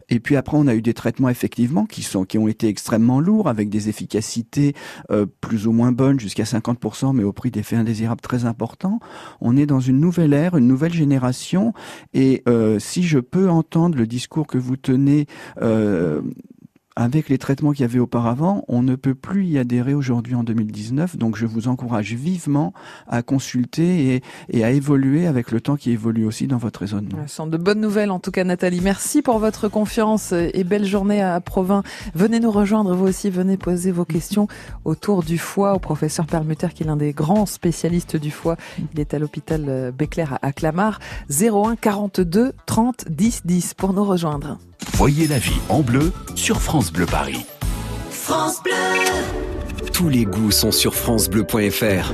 Et 0.09 0.19
puis 0.19 0.37
après, 0.37 0.57
on 0.57 0.67
a 0.67 0.75
eu 0.75 0.83
des 0.83 0.95
traitements 0.95 1.29
effectivement 1.29 1.87
qui 1.87 2.03
sont 2.03 2.25
qui 2.25 2.37
ont 2.37 2.49
été 2.49 2.69
extrêmement 2.69 3.21
lourds, 3.21 3.49
avec 3.49 3.69
des 3.69 3.89
efficacités 3.89 4.75
euh, 5.11 5.27
plus 5.41 5.67
ou 5.67 5.73
moins 5.73 5.93
bonnes, 5.93 6.19
jusqu'à 6.19 6.45
50%, 6.45 7.15
mais 7.15 7.23
au 7.23 7.33
prix 7.33 7.51
d'effets 7.51 7.77
indésirables 7.77 8.21
très 8.21 8.45
importants. 8.45 8.99
On 9.41 9.57
est 9.57 9.67
dans 9.67 9.81
une 9.81 10.01
nouvelle 10.01 10.33
ère, 10.33 10.57
une 10.57 10.67
nouvelle 10.67 10.93
génération, 10.93 11.73
et 12.13 12.43
euh, 12.49 12.79
si 12.79 13.05
je 13.05 13.19
peux 13.19 13.49
entendre 13.49 13.97
le 13.97 14.07
discours 14.07 14.47
que 14.47 14.59
vous 14.59 14.77
tenez 14.77 15.27
euh, 15.63 16.23
avec 17.01 17.31
les 17.31 17.39
traitements 17.39 17.73
qu'il 17.73 17.81
y 17.81 17.85
avait 17.85 17.99
auparavant, 17.99 18.63
on 18.69 18.83
ne 18.83 18.95
peut 18.95 19.15
plus 19.15 19.47
y 19.47 19.59
adhérer 19.59 19.95
aujourd'hui 19.95 20.35
en 20.35 20.45
2019. 20.45 21.17
Donc 21.17 21.35
je 21.35 21.47
vous 21.47 21.67
encourage 21.67 22.13
vivement 22.13 22.75
à 23.09 23.23
consulter 23.23 24.23
et, 24.53 24.65
à 24.65 24.71
évoluer 24.71 25.27
avec 25.27 25.51
le 25.51 25.63
temps 25.63 25.77
qui 25.77 25.93
évolue 25.93 26.27
aussi 26.27 26.47
dans 26.47 26.59
votre 26.59 26.81
raisonnement. 26.81 27.17
Ce 27.27 27.37
sont 27.37 27.47
de 27.47 27.57
bonnes 27.57 27.81
nouvelles 27.81 28.11
en 28.11 28.19
tout 28.19 28.31
cas 28.31 28.45
Nathalie. 28.45 28.83
Merci 28.83 29.23
pour 29.23 29.39
votre 29.39 29.69
confiance 29.69 30.33
et 30.33 30.63
belle 30.63 30.85
journée 30.85 31.23
à 31.23 31.41
Provins. 31.41 31.83
Venez 32.15 32.39
nous 32.39 32.51
rejoindre 32.51 32.95
vous 32.95 33.07
aussi, 33.07 33.31
venez 33.31 33.57
poser 33.57 33.93
vos 33.93 34.05
questions 34.05 34.47
autour 34.85 35.23
du 35.23 35.39
foie 35.39 35.73
au 35.75 35.79
professeur 35.79 36.27
Perlmutter 36.27 36.69
qui 36.75 36.83
est 36.83 36.87
l'un 36.87 36.97
des 36.97 37.15
grands 37.15 37.47
spécialistes 37.47 38.17
du 38.17 38.31
foie. 38.31 38.57
Il 38.93 39.01
est 39.01 39.15
à 39.15 39.19
l'hôpital 39.19 39.91
Béclair 39.97 40.39
à 40.43 40.53
Clamart. 40.53 41.01
01 41.31 41.77
42 41.77 42.53
30 42.67 43.07
10 43.09 43.47
10 43.47 43.73
pour 43.73 43.95
nous 43.95 44.05
rejoindre. 44.05 44.59
Voyez 44.95 45.27
la 45.27 45.39
vie 45.39 45.61
en 45.69 45.81
bleu 45.81 46.13
sur 46.35 46.61
France 46.61 46.93
Bleu 46.93 47.07
Paris. 47.07 47.47
France 48.11 48.63
Bleu. 48.63 48.73
Tous 49.93 50.09
les 50.09 50.25
goûts 50.25 50.51
sont 50.51 50.73
sur 50.73 50.95
francebleu.fr. 50.95 52.13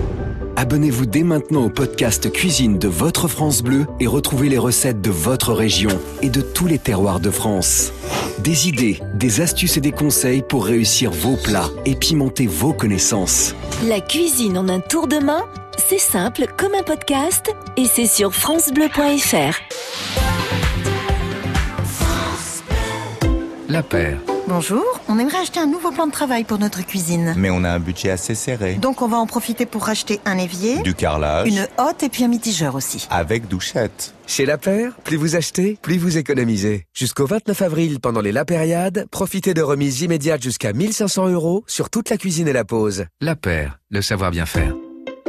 Abonnez-vous 0.57 1.07
dès 1.07 1.23
maintenant 1.23 1.65
au 1.65 1.69
podcast 1.69 2.31
Cuisine 2.33 2.79
de 2.79 2.89
votre 2.89 3.29
France 3.29 3.63
Bleu 3.63 3.87
et 4.01 4.07
retrouvez 4.07 4.49
les 4.49 4.59
recettes 4.59 5.01
de 5.01 5.11
votre 5.11 5.53
région 5.53 5.91
et 6.23 6.31
de 6.31 6.41
tous 6.41 6.67
les 6.67 6.79
terroirs 6.79 7.21
de 7.21 7.31
France. 7.31 7.93
Des 8.39 8.69
idées, 8.69 9.01
des 9.15 9.41
astuces 9.41 9.77
et 9.77 9.81
des 9.81 9.93
conseils 9.93 10.43
pour 10.43 10.65
réussir 10.65 11.11
vos 11.11 11.37
plats 11.37 11.71
et 11.85 11.97
pimenter 11.97 12.47
vos 12.47 12.73
connaissances. 12.73 13.55
La 13.87 14.01
cuisine 14.01 14.59
en 14.59 14.69
un 14.69 14.81
tour 14.81 15.09
de 15.09 15.19
main, 15.19 15.45
c'est 15.89 15.99
simple 15.99 16.47
comme 16.57 16.75
un 16.75 16.85
podcast 16.85 17.53
et 17.77 17.87
c'est 17.87 18.07
sur 18.07 18.33
francebleu.fr. 18.33 20.26
La 23.69 23.83
paire. 23.83 24.21
Bonjour. 24.47 24.85
On 25.09 25.19
aimerait 25.19 25.39
acheter 25.39 25.59
un 25.59 25.67
nouveau 25.67 25.91
plan 25.91 26.07
de 26.07 26.13
travail 26.13 26.45
pour 26.45 26.59
notre 26.59 26.87
cuisine. 26.87 27.35
Mais 27.37 27.51
on 27.51 27.65
a 27.65 27.71
un 27.71 27.81
budget 27.81 28.11
assez 28.11 28.37
serré. 28.37 28.75
Donc 28.75 29.03
on 29.03 29.09
va 29.09 29.17
en 29.17 29.27
profiter 29.27 29.67
pour 29.67 29.83
racheter 29.83 30.21
un 30.25 30.39
évier, 30.39 30.83
du 30.83 30.95
carrelage, 30.95 31.49
une 31.49 31.67
hotte 31.77 32.05
et 32.05 32.09
puis 32.09 32.23
un 32.23 32.29
mitigeur 32.29 32.77
aussi. 32.77 33.09
Avec 33.11 33.49
douchette. 33.49 34.15
Chez 34.29 34.47
La 34.47 34.57
Paire, 34.57 34.93
plus 35.03 35.17
vous 35.17 35.35
achetez, 35.35 35.79
plus 35.83 35.99
vous 35.99 36.17
économisez. 36.17 36.87
Jusqu'au 36.95 37.27
29 37.27 37.61
avril, 37.63 37.99
pendant 37.99 38.21
les 38.21 38.33
La 38.33 38.45
Périade, 38.45 39.07
profitez 39.11 39.53
de 39.53 39.63
remises 39.63 40.01
immédiates 40.03 40.43
jusqu'à 40.43 40.73
1500 40.73 41.29
euros 41.31 41.65
sur 41.67 41.91
toute 41.91 42.09
la 42.09 42.19
cuisine 42.19 42.47
et 42.47 42.53
la 42.53 42.65
pause. 42.65 43.07
La 43.21 43.35
Paire, 43.35 43.81
le 43.91 44.01
savoir 44.01 44.31
bien 44.31 44.47
faire. 44.47 44.75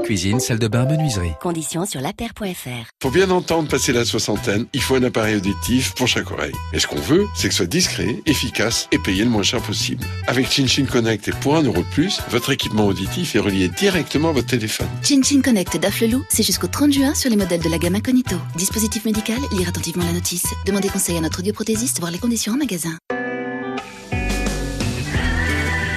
Cuisine, 0.07 0.39
salle 0.39 0.57
de 0.57 0.69
bain, 0.69 0.85
menuiserie. 0.85 1.33
Conditions 1.41 1.85
sur 1.85 1.99
lapaire.fr. 1.99 2.91
Pour 2.97 3.11
bien 3.11 3.29
entendre 3.29 3.67
passer 3.67 3.91
la 3.91 4.05
soixantaine, 4.05 4.65
il 4.71 4.81
faut 4.81 4.95
un 4.95 5.03
appareil 5.03 5.35
auditif 5.35 5.93
pour 5.95 6.07
chaque 6.07 6.31
oreille. 6.31 6.53
Et 6.71 6.79
ce 6.79 6.87
qu'on 6.87 6.95
veut, 6.95 7.25
c'est 7.35 7.49
que 7.49 7.53
ce 7.53 7.57
soit 7.57 7.65
discret, 7.65 8.15
efficace 8.25 8.87
et 8.93 8.99
payé 8.99 9.25
le 9.25 9.29
moins 9.29 9.43
cher 9.43 9.61
possible. 9.61 10.05
Avec 10.27 10.49
ChinChin 10.49 10.85
Connect 10.85 11.27
et 11.27 11.31
pour 11.31 11.57
un 11.57 11.63
euro 11.63 11.79
de 11.79 11.89
plus, 11.89 12.21
votre 12.29 12.53
équipement 12.53 12.87
auditif 12.87 13.35
est 13.35 13.39
relié 13.39 13.67
directement 13.67 14.29
à 14.29 14.31
votre 14.31 14.47
téléphone. 14.47 14.87
ChinChin 15.03 15.41
Connect 15.41 15.75
d'Afflelou, 15.75 16.23
c'est 16.29 16.43
jusqu'au 16.43 16.67
30 16.67 16.93
juin 16.93 17.13
sur 17.13 17.29
les 17.29 17.35
modèles 17.35 17.61
de 17.61 17.69
la 17.69 17.77
gamme 17.77 17.95
Incognito. 17.95 18.37
Dispositif 18.55 19.03
médical, 19.03 19.39
lire 19.51 19.67
attentivement 19.67 20.05
la 20.05 20.13
notice. 20.13 20.45
Demandez 20.65 20.87
conseil 20.87 21.17
à 21.17 21.19
notre 21.19 21.39
audioprothésiste, 21.39 21.99
voir 21.99 22.13
les 22.13 22.19
conditions 22.19 22.53
en 22.53 22.57
magasin. 22.57 22.97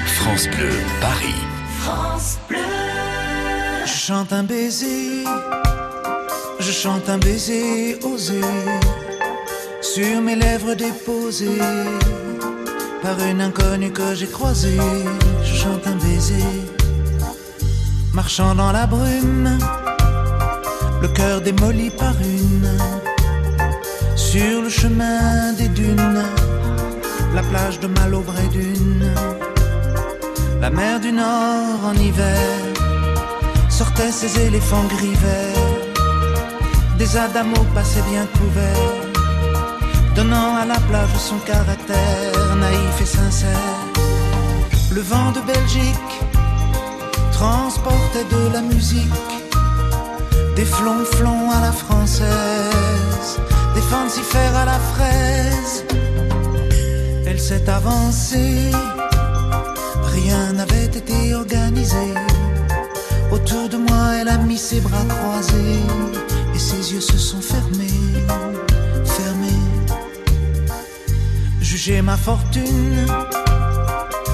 France 0.04 0.48
Bleu, 0.48 0.70
Paris. 1.00 1.34
France 1.78 2.38
Bleu. 2.48 2.58
Je 3.92 3.96
chante 3.96 4.32
un 4.32 4.44
baiser, 4.44 5.24
je 6.60 6.72
chante 6.72 7.08
un 7.08 7.18
baiser 7.18 7.98
osé 8.04 8.40
sur 9.82 10.20
mes 10.20 10.36
lèvres 10.36 10.74
déposées 10.74 11.60
par 13.02 13.18
une 13.20 13.40
inconnue 13.40 13.90
que 13.90 14.14
j'ai 14.14 14.28
croisée. 14.28 14.78
Je 15.44 15.54
chante 15.54 15.86
un 15.86 15.96
baiser, 15.96 16.44
marchant 18.12 18.54
dans 18.54 18.72
la 18.72 18.86
brume, 18.86 19.58
le 21.02 21.08
cœur 21.08 21.40
démoli 21.40 21.90
par 21.90 22.14
une, 22.20 22.72
sur 24.14 24.62
le 24.62 24.68
chemin 24.68 25.52
des 25.54 25.68
dunes, 25.68 26.24
la 27.34 27.42
plage 27.42 27.80
de 27.80 27.88
Malaubré 27.88 28.46
d'une, 28.52 29.12
la 30.60 30.70
mer 30.70 31.00
du 31.00 31.12
Nord 31.12 31.80
en 31.84 31.94
hiver 31.94 32.69
sortaient 33.80 34.12
ces 34.12 34.32
éléphants 34.48 34.88
gris 34.94 35.18
verts, 35.26 35.74
des 36.98 37.16
adamos 37.16 37.64
passaient 37.74 38.06
bien 38.12 38.26
couverts, 38.38 38.96
donnant 40.14 40.52
à 40.62 40.66
la 40.66 40.78
plage 40.88 41.16
son 41.30 41.38
caractère 41.52 42.56
naïf 42.64 42.96
et 43.00 43.10
sincère. 43.20 43.78
Le 44.96 45.00
vent 45.00 45.30
de 45.36 45.40
Belgique 45.54 46.14
transportait 47.32 48.28
de 48.36 48.42
la 48.52 48.60
musique, 48.60 49.32
des 50.56 50.68
flonflons 50.76 51.50
à 51.50 51.60
la 51.68 51.72
française, 51.72 53.28
des 53.76 53.86
fancifères 53.92 54.56
à 54.62 54.66
la 54.72 54.80
fraise. 54.92 55.74
Elle 57.26 57.40
s'est 57.48 57.66
avancée, 57.78 58.72
rien 60.16 60.52
n'avait 60.52 60.90
été 61.00 61.34
organisé. 61.34 62.08
Autour 63.32 63.68
de 63.68 63.76
moi, 63.76 64.16
elle 64.20 64.28
a 64.28 64.38
mis 64.38 64.58
ses 64.58 64.80
bras 64.80 65.04
croisés 65.08 65.84
et 66.54 66.58
ses 66.58 66.92
yeux 66.92 67.00
se 67.00 67.16
sont 67.16 67.40
fermés, 67.40 68.26
fermés. 69.04 69.66
Jugez 71.60 72.02
ma 72.02 72.16
fortune 72.16 73.06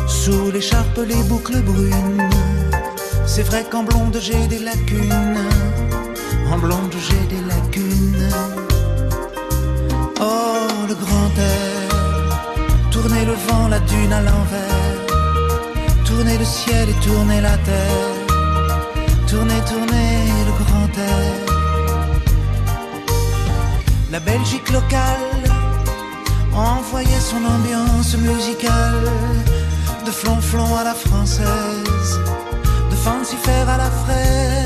sous 0.08 0.50
l'écharpe, 0.50 0.98
les 1.06 1.22
boucles 1.24 1.60
brunes. 1.60 2.30
C'est 3.26 3.42
vrai 3.42 3.64
qu'en 3.70 3.82
blonde 3.82 4.18
j'ai 4.18 4.46
des 4.46 4.60
lacunes, 4.60 5.44
en 6.50 6.58
blonde 6.58 6.94
j'ai 7.06 7.24
des 7.34 7.42
lacunes. 7.52 8.30
Oh, 10.20 10.68
le 10.88 10.94
grand 10.94 11.32
air, 11.36 12.90
tourner 12.90 13.26
le 13.26 13.34
vent, 13.46 13.68
la 13.68 13.80
dune 13.80 14.12
à 14.12 14.22
l'envers, 14.22 15.06
tourner 16.06 16.38
le 16.38 16.46
ciel 16.46 16.88
et 16.88 17.06
tourner 17.06 17.42
la 17.42 17.58
terre 17.58 18.15
tourner, 19.36 19.60
tourner 19.72 20.12
le 20.48 20.52
grand 20.62 20.92
air. 20.98 21.34
La 24.10 24.20
Belgique 24.20 24.70
locale 24.70 25.42
envoyait 26.54 27.24
son 27.32 27.42
ambiance 27.44 28.16
musicale 28.16 29.08
de 30.06 30.10
flonflon 30.10 30.76
à 30.76 30.84
la 30.84 30.94
française, 30.94 32.12
de 32.90 32.96
fancifère 32.96 33.68
à 33.68 33.76
la 33.76 33.90
fraise. 34.02 34.56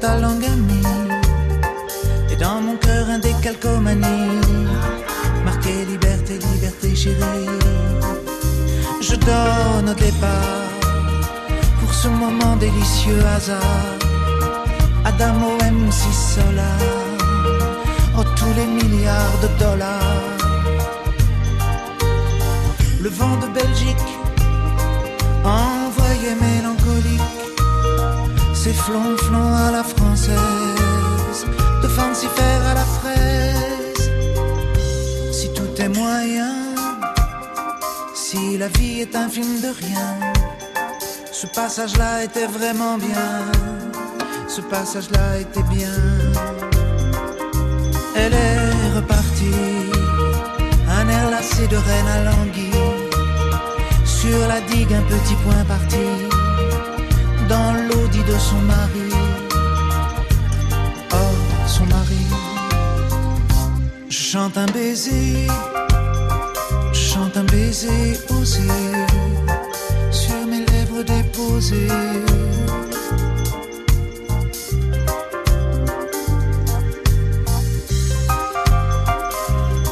Ta 0.00 0.18
langue 0.18 0.44
amie 0.44 0.82
Et 2.30 2.36
dans 2.36 2.60
mon 2.60 2.76
cœur 2.76 3.08
un 3.08 3.18
décalcomanie 3.18 4.40
Marqué 5.44 5.84
liberté, 5.86 6.38
liberté 6.52 6.94
chérie. 6.94 7.46
Je 9.00 9.14
donne 9.14 9.88
au 9.90 9.94
départ 9.94 10.70
Pour 11.80 11.92
ce 11.92 12.08
moment 12.08 12.56
délicieux 12.56 13.22
hasard. 13.36 13.98
Adamo 15.04 15.50
MC 15.56 16.02
Solar 16.34 16.80
Oh 18.18 18.24
tous 18.36 18.52
les 18.56 18.66
milliards 18.66 19.38
de 19.42 19.48
dollars. 19.64 20.38
Le 23.00 23.08
vent 23.08 23.36
de 23.42 23.48
Belgique 23.58 24.10
Envoyé 25.44 26.34
mélancolique 26.34 26.59
c'est 28.70 28.76
flonflon 28.76 29.54
à 29.54 29.70
la 29.72 29.82
française, 29.82 31.46
de 31.82 31.88
fancifère 31.88 32.62
à 32.70 32.74
la 32.74 32.86
fraise. 32.98 34.10
Si 35.32 35.52
tout 35.54 35.72
est 35.78 35.88
moyen, 35.88 36.54
si 38.14 38.58
la 38.58 38.68
vie 38.68 39.00
est 39.00 39.16
un 39.16 39.28
film 39.28 39.60
de 39.60 39.70
rien, 39.84 40.10
ce 41.32 41.46
passage-là 41.48 42.24
était 42.24 42.46
vraiment 42.46 42.96
bien, 42.98 43.32
ce 44.46 44.60
passage-là 44.60 45.38
était 45.38 45.66
bien. 45.74 45.96
Elle 48.14 48.34
est 48.34 48.96
repartie, 48.96 49.90
un 50.98 51.08
air 51.08 51.30
lassé 51.30 51.66
de 51.66 51.76
reine 51.76 52.10
à 52.16 52.24
languille, 52.30 53.10
sur 54.04 54.40
la 54.46 54.60
digue 54.60 54.92
un 54.92 55.02
petit 55.02 55.36
point 55.44 55.64
parti 55.66 56.29
de 58.26 58.38
son 58.38 58.60
mari. 58.62 59.10
Oh, 61.12 61.66
son 61.66 61.86
mari. 61.86 62.26
Je 64.08 64.16
chante 64.16 64.56
un 64.56 64.66
baiser, 64.66 65.46
je 66.92 66.98
chante 66.98 67.36
un 67.36 67.44
baiser 67.44 68.18
osé 68.30 68.68
sur 70.10 70.46
mes 70.46 70.64
lèvres 70.66 71.02
déposées. 71.02 71.88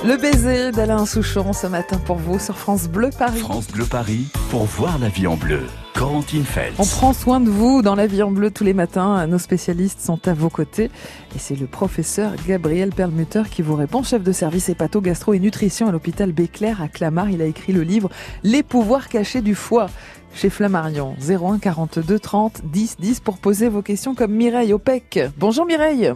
Le 0.05 0.17
baiser 0.17 0.73
d'Alain 0.73 1.05
Souchon 1.05 1.53
ce 1.53 1.67
matin 1.67 1.99
pour 1.99 2.17
vous 2.17 2.39
sur 2.39 2.57
France 2.57 2.89
Bleu 2.89 3.11
Paris. 3.17 3.41
France 3.41 3.67
Bleu 3.67 3.85
Paris 3.85 4.27
pour 4.51 4.65
voir 4.65 4.99
la 4.99 5.09
vie 5.09 5.27
en 5.27 5.37
bleu. 5.37 5.63
Corentine 5.99 6.45
Feltz. 6.45 6.79
On 6.79 6.87
prend 6.87 7.13
soin 7.13 7.41
de 7.41 7.51
vous 7.51 7.83
dans 7.83 7.97
la 7.97 8.07
vie 8.07 8.23
en 8.23 8.31
bleu 8.31 8.53
tous 8.53 8.63
les 8.63 8.73
matins. 8.73 9.27
Nos 9.27 9.39
spécialistes 9.39 10.01
sont 10.01 10.29
à 10.29 10.33
vos 10.33 10.49
côtés. 10.49 10.93
Et 11.35 11.39
c'est 11.39 11.57
le 11.57 11.67
professeur 11.67 12.35
Gabriel 12.47 12.91
Perlmutter 12.91 13.43
qui 13.51 13.63
vous 13.63 13.75
répond, 13.75 14.05
chef 14.05 14.23
de 14.23 14.31
service 14.31 14.69
hépato, 14.69 15.01
gastro 15.01 15.35
et 15.35 15.41
nutrition 15.41 15.89
à 15.89 15.93
l'hôpital 15.93 16.31
Béclair 16.31 16.81
à 16.81 16.87
Clamart. 16.87 17.31
Il 17.31 17.43
a 17.43 17.47
écrit 17.47 17.73
le 17.73 17.83
livre 17.83 18.11
Les 18.45 18.63
pouvoirs 18.63 19.09
cachés 19.09 19.41
du 19.41 19.57
foie 19.57 19.89
chez 20.35 20.51
Flammarion. 20.51 21.17
01 21.21 21.59
42 21.59 22.19
30 22.21 22.61
10 22.65 22.97
10 23.01 23.19
pour 23.19 23.39
poser 23.39 23.69
vos 23.69 23.83
questions 23.83 24.15
comme 24.15 24.33
Mireille 24.33 24.73
Opec. 24.73 25.19
Bonjour 25.37 25.67
Mireille. 25.67 26.13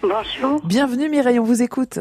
Bonjour. 0.00 0.64
Bienvenue 0.64 1.08
Mireille, 1.08 1.40
on 1.40 1.44
vous 1.44 1.60
écoute. 1.60 1.98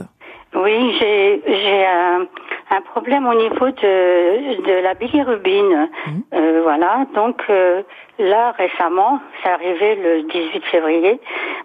Oui, 0.55 0.95
j'ai 0.99 1.85
un, 1.85 2.27
un, 2.69 2.81
problème 2.81 3.27
au 3.27 3.33
niveau 3.33 3.69
de, 3.69 4.61
de 4.61 4.83
la 4.83 4.93
bilirubine. 4.93 5.89
Euh, 6.33 6.61
voilà, 6.63 7.05
donc 7.15 7.41
euh, 7.49 7.81
là 8.19 8.51
récemment, 8.51 9.19
c'est 9.41 9.49
arrivé 9.49 9.95
le 9.95 10.23
18 10.23 10.65
février, 10.65 11.19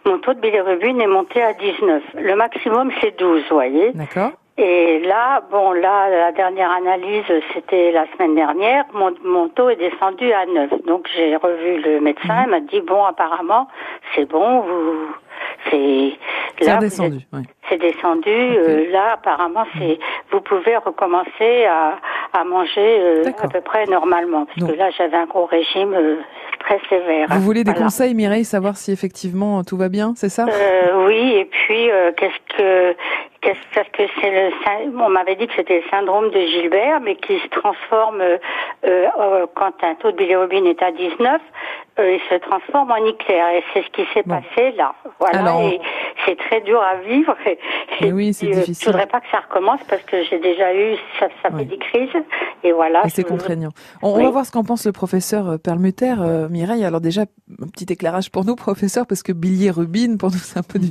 mon 0.07 0.19
taux 0.19 0.33
de 0.33 0.41
bilirubine 0.41 1.01
est 1.01 1.07
monté 1.07 1.43
à 1.43 1.53
19. 1.53 2.03
Le 2.15 2.35
maximum 2.35 2.91
c'est 3.01 3.19
12, 3.19 3.43
vous 3.49 3.55
voyez. 3.55 3.93
D'accord. 3.93 4.31
Et 4.61 4.99
là, 5.07 5.41
bon, 5.53 5.71
là, 5.71 6.11
la 6.11 6.33
dernière 6.33 6.73
analyse, 6.73 7.23
c'était 7.55 7.93
la 7.93 8.07
semaine 8.13 8.35
dernière. 8.35 8.87
Mon, 8.93 9.15
mon 9.23 9.49
taux 9.49 9.71
est 9.71 9.77
descendu 9.77 10.33
à 10.33 10.47
9. 10.47 10.85
Donc 10.85 11.09
j'ai 11.15 11.37
revu 11.37 11.81
le 11.81 12.01
médecin. 12.01 12.43
Il 12.45 12.51
m'a 12.51 12.61
dit 12.61 12.81
bon, 12.81 13.05
apparemment, 13.05 13.69
c'est 14.15 14.25
bon. 14.29 14.61
Vous, 14.63 15.15
c'est 15.71 16.19
là. 16.67 16.77
descendu. 16.79 17.19
C'est 17.69 17.79
descendu. 17.79 18.31
Euh, 18.31 18.91
là, 18.91 19.13
apparemment, 19.15 19.65
c'est. 19.79 19.99
Vous 20.31 20.41
pouvez 20.41 20.77
recommencer 20.77 21.65
à, 21.67 21.99
à 22.33 22.45
manger 22.45 23.01
euh, 23.01 23.25
à 23.43 23.49
peu 23.49 23.61
près 23.61 23.87
normalement, 23.87 24.47
parce 24.47 24.71
que 24.71 24.77
là, 24.77 24.91
j'avais 24.91 25.17
un 25.17 25.27
gros 25.27 25.47
régime 25.47 25.95
euh, 25.95 26.17
très 26.69 26.81
sévère. 26.89 27.29
Vous 27.31 27.41
voulez 27.41 27.65
des 27.65 27.75
conseils, 27.75 28.15
Mireille, 28.15 28.45
savoir 28.45 28.77
si 28.77 28.93
effectivement 28.93 29.65
tout 29.65 29.77
va 29.77 29.89
bien, 29.89 30.13
c'est 30.17 30.29
ça? 30.29 30.47
Oui, 31.07 31.35
et 31.37 31.45
puis 31.47 31.89
qu'est-ce 32.17 32.57
que 32.57 32.97
parce 33.75 33.89
que 33.91 34.03
c'est 34.21 34.31
le 34.31 34.51
on 35.01 35.09
m'avait 35.11 35.37
dit 35.37 35.47
que 35.47 35.55
c'était 35.57 35.79
le 35.81 35.91
syndrome 35.91 36.31
de 36.31 36.41
Gilbert, 36.41 37.01
mais 37.01 37.17
qui 37.17 37.39
se 37.39 37.49
transforme 37.49 38.21
euh, 38.21 39.47
quand 39.55 39.73
un 39.83 39.95
taux 39.97 40.11
de 40.11 40.17
bilirubine 40.17 40.67
est 40.67 40.83
à 40.83 40.91
19, 40.91 41.41
euh, 41.99 42.15
il 42.15 42.21
se 42.29 42.35
transforme 42.41 42.91
en 42.91 43.05
éclair. 43.07 43.49
Et 43.55 43.65
c'est 43.73 43.83
ce 43.83 43.91
qui 43.91 44.05
s'est 44.13 44.23
passé 44.23 44.73
là. 44.77 44.95
Voilà. 45.19 45.63
et 45.65 45.81
c'est 46.25 46.37
très 46.37 46.61
dur 46.61 46.81
à 46.81 46.97
vivre. 46.97 47.35
Et, 48.01 48.13
oui, 48.13 48.33
c'est 48.33 48.47
difficile. 48.47 48.87
Je 48.87 48.91
voudrais 48.91 49.07
pas 49.07 49.21
que 49.21 49.27
ça 49.31 49.39
recommence 49.39 49.81
parce 49.89 50.03
que 50.03 50.23
j'ai 50.25 50.39
déjà 50.39 50.75
eu 50.75 50.97
ça, 51.19 51.29
ça 51.43 51.51
fait 51.57 51.65
des 51.65 51.79
crises. 51.79 52.11
Et 52.63 52.73
voilà. 52.73 53.03
c'est 53.09 53.25
contraignant. 53.25 53.71
On, 54.03 54.23
va 54.23 54.31
voir 54.31 54.45
ce 54.45 54.53
qu'en 54.53 54.65
pense 54.65 54.87
le 54.87 54.93
professeur 54.93 55.49
euh, 55.49 55.57
Perlmutter, 55.59 56.15
euh, 56.21 56.49
Mireille. 56.59 56.85
Alors 56.85 57.01
déjà, 57.01 57.23
un 57.63 57.69
petit 57.69 57.87
éclairage 57.93 58.33
pour 58.33 58.45
nous, 58.45 58.57
professeur, 58.57 59.07
parce 59.07 59.23
que 59.23 59.33
bilirubine, 59.33 60.19
pour 60.19 60.33
nous, 60.33 60.39
c'est 60.39 60.59
un 60.59 60.65
peu 60.65 60.81
du, 60.81 60.91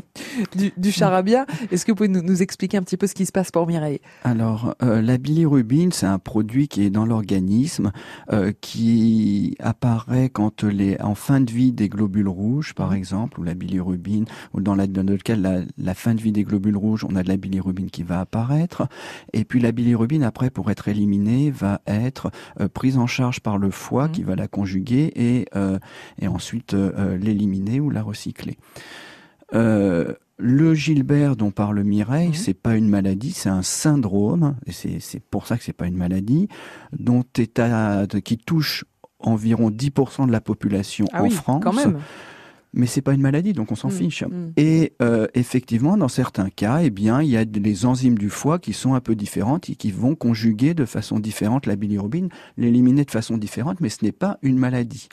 du, 0.55 0.71
du 0.77 0.91
charabia. 0.91 1.45
Est-ce 1.71 1.85
que 1.85 1.91
vous 1.91 1.97
pouvez 1.97 2.07
nous, 2.07 2.21
nous, 2.21 2.41
expliquer 2.41 2.77
un 2.77 2.83
petit 2.83 2.95
peu 2.95 3.05
ce 3.05 3.13
qui 3.13 3.25
se 3.25 3.33
passe 3.33 3.51
pour 3.51 3.67
Mireille? 3.67 3.99
Alors, 4.23 4.75
euh, 4.81 5.01
la 5.01 5.17
bilirubine, 5.17 5.91
c'est 5.91 6.05
un 6.05 6.19
produit 6.19 6.69
qui 6.69 6.83
est 6.83 6.89
dans 6.89 7.05
l'organisme, 7.05 7.91
euh, 8.31 8.53
qui 8.61 9.57
apparaît 9.59 10.29
quand 10.29 10.63
les 10.63 10.95
en 11.01 11.15
fin 11.15 11.41
de 11.41 11.51
vie 11.51 11.73
des 11.73 11.89
globules 11.89 12.29
rouges, 12.29 12.73
par 12.73 12.93
exemple, 12.93 13.41
ou 13.41 13.43
la 13.43 13.53
bilirubine, 13.53 14.23
ou 14.53 14.61
dans, 14.61 14.75
la, 14.75 14.87
dans 14.87 15.05
le 15.05 15.17
cas 15.17 15.35
la, 15.35 15.59
la 15.77 15.93
fin 15.93 16.15
de 16.15 16.21
vie 16.21 16.31
des 16.31 16.43
globules 16.43 16.77
rouges, 16.77 17.03
on 17.03 17.17
a 17.17 17.23
de 17.23 17.27
la 17.27 17.35
bilirubine 17.35 17.89
qui 17.89 18.03
va 18.03 18.21
apparaître. 18.21 18.87
Et 19.33 19.43
puis 19.43 19.59
la 19.59 19.73
bilirubine, 19.73 20.23
après, 20.23 20.49
pour 20.49 20.71
être 20.71 20.87
éliminée, 20.87 21.51
va 21.51 21.81
être 21.87 22.31
euh, 22.61 22.69
prise 22.69 22.97
en 22.97 23.07
charge 23.07 23.41
par 23.41 23.57
le 23.57 23.69
foie 23.69 24.07
mmh. 24.07 24.11
qui 24.11 24.23
va 24.23 24.37
la 24.37 24.47
conjuguer 24.47 25.11
et, 25.15 25.45
et 26.19 26.27
ensuite 26.27 26.73
euh, 26.73 27.17
l'éliminer 27.17 27.79
ou 27.79 27.89
la 27.89 28.01
recycler. 28.01 28.57
Le 30.39 30.75
Gilbert 30.75 31.35
dont 31.35 31.49
parle 31.49 31.81
Mireille, 31.81 32.29
mmh. 32.29 32.33
c'est 32.35 32.53
pas 32.53 32.75
une 32.75 32.89
maladie, 32.89 33.31
c'est 33.31 33.49
un 33.49 33.63
syndrome, 33.63 34.55
et 34.67 34.71
c'est 34.71 35.19
pour 35.19 35.47
ça 35.47 35.57
que 35.57 35.63
c'est 35.63 35.73
pas 35.73 35.87
une 35.87 35.97
maladie, 35.97 36.47
dont 36.93 37.23
est 37.39 37.57
à, 37.57 38.05
qui 38.23 38.37
touche 38.37 38.85
environ 39.17 39.71
10% 39.71 40.27
de 40.27 40.31
la 40.31 40.41
population 40.41 41.07
ah 41.11 41.21
en 41.21 41.23
oui, 41.23 41.31
France. 41.31 41.63
Quand 41.63 41.73
même 41.73 41.97
mais 42.77 42.85
c'est 42.85 43.01
pas 43.01 43.13
une 43.13 43.21
maladie, 43.21 43.51
donc 43.53 43.71
on 43.71 43.75
s'en 43.75 43.89
Mm, 43.89 43.91
fiche. 43.91 44.23
mm. 44.23 44.51
Et 44.55 44.93
euh, 45.01 45.27
effectivement, 45.33 45.97
dans 45.97 46.07
certains 46.07 46.49
cas, 46.49 46.79
eh 46.83 46.89
bien, 46.89 47.21
il 47.21 47.29
y 47.29 47.35
a 47.37 47.43
les 47.43 47.85
enzymes 47.85 48.17
du 48.17 48.29
foie 48.29 48.59
qui 48.59 48.71
sont 48.73 48.93
un 48.93 48.99
peu 49.01 49.15
différentes 49.15 49.69
et 49.69 49.75
qui 49.75 49.91
vont 49.91 50.15
conjuguer 50.15 50.73
de 50.73 50.85
façon 50.85 51.19
différente 51.19 51.65
la 51.65 51.75
bilirubine, 51.75 52.29
l'éliminer 52.57 53.03
de 53.03 53.11
façon 53.11 53.37
différente, 53.37 53.81
mais 53.81 53.89
ce 53.89 54.05
n'est 54.05 54.11
pas 54.11 54.37
une 54.41 54.57
maladie. 54.57 55.09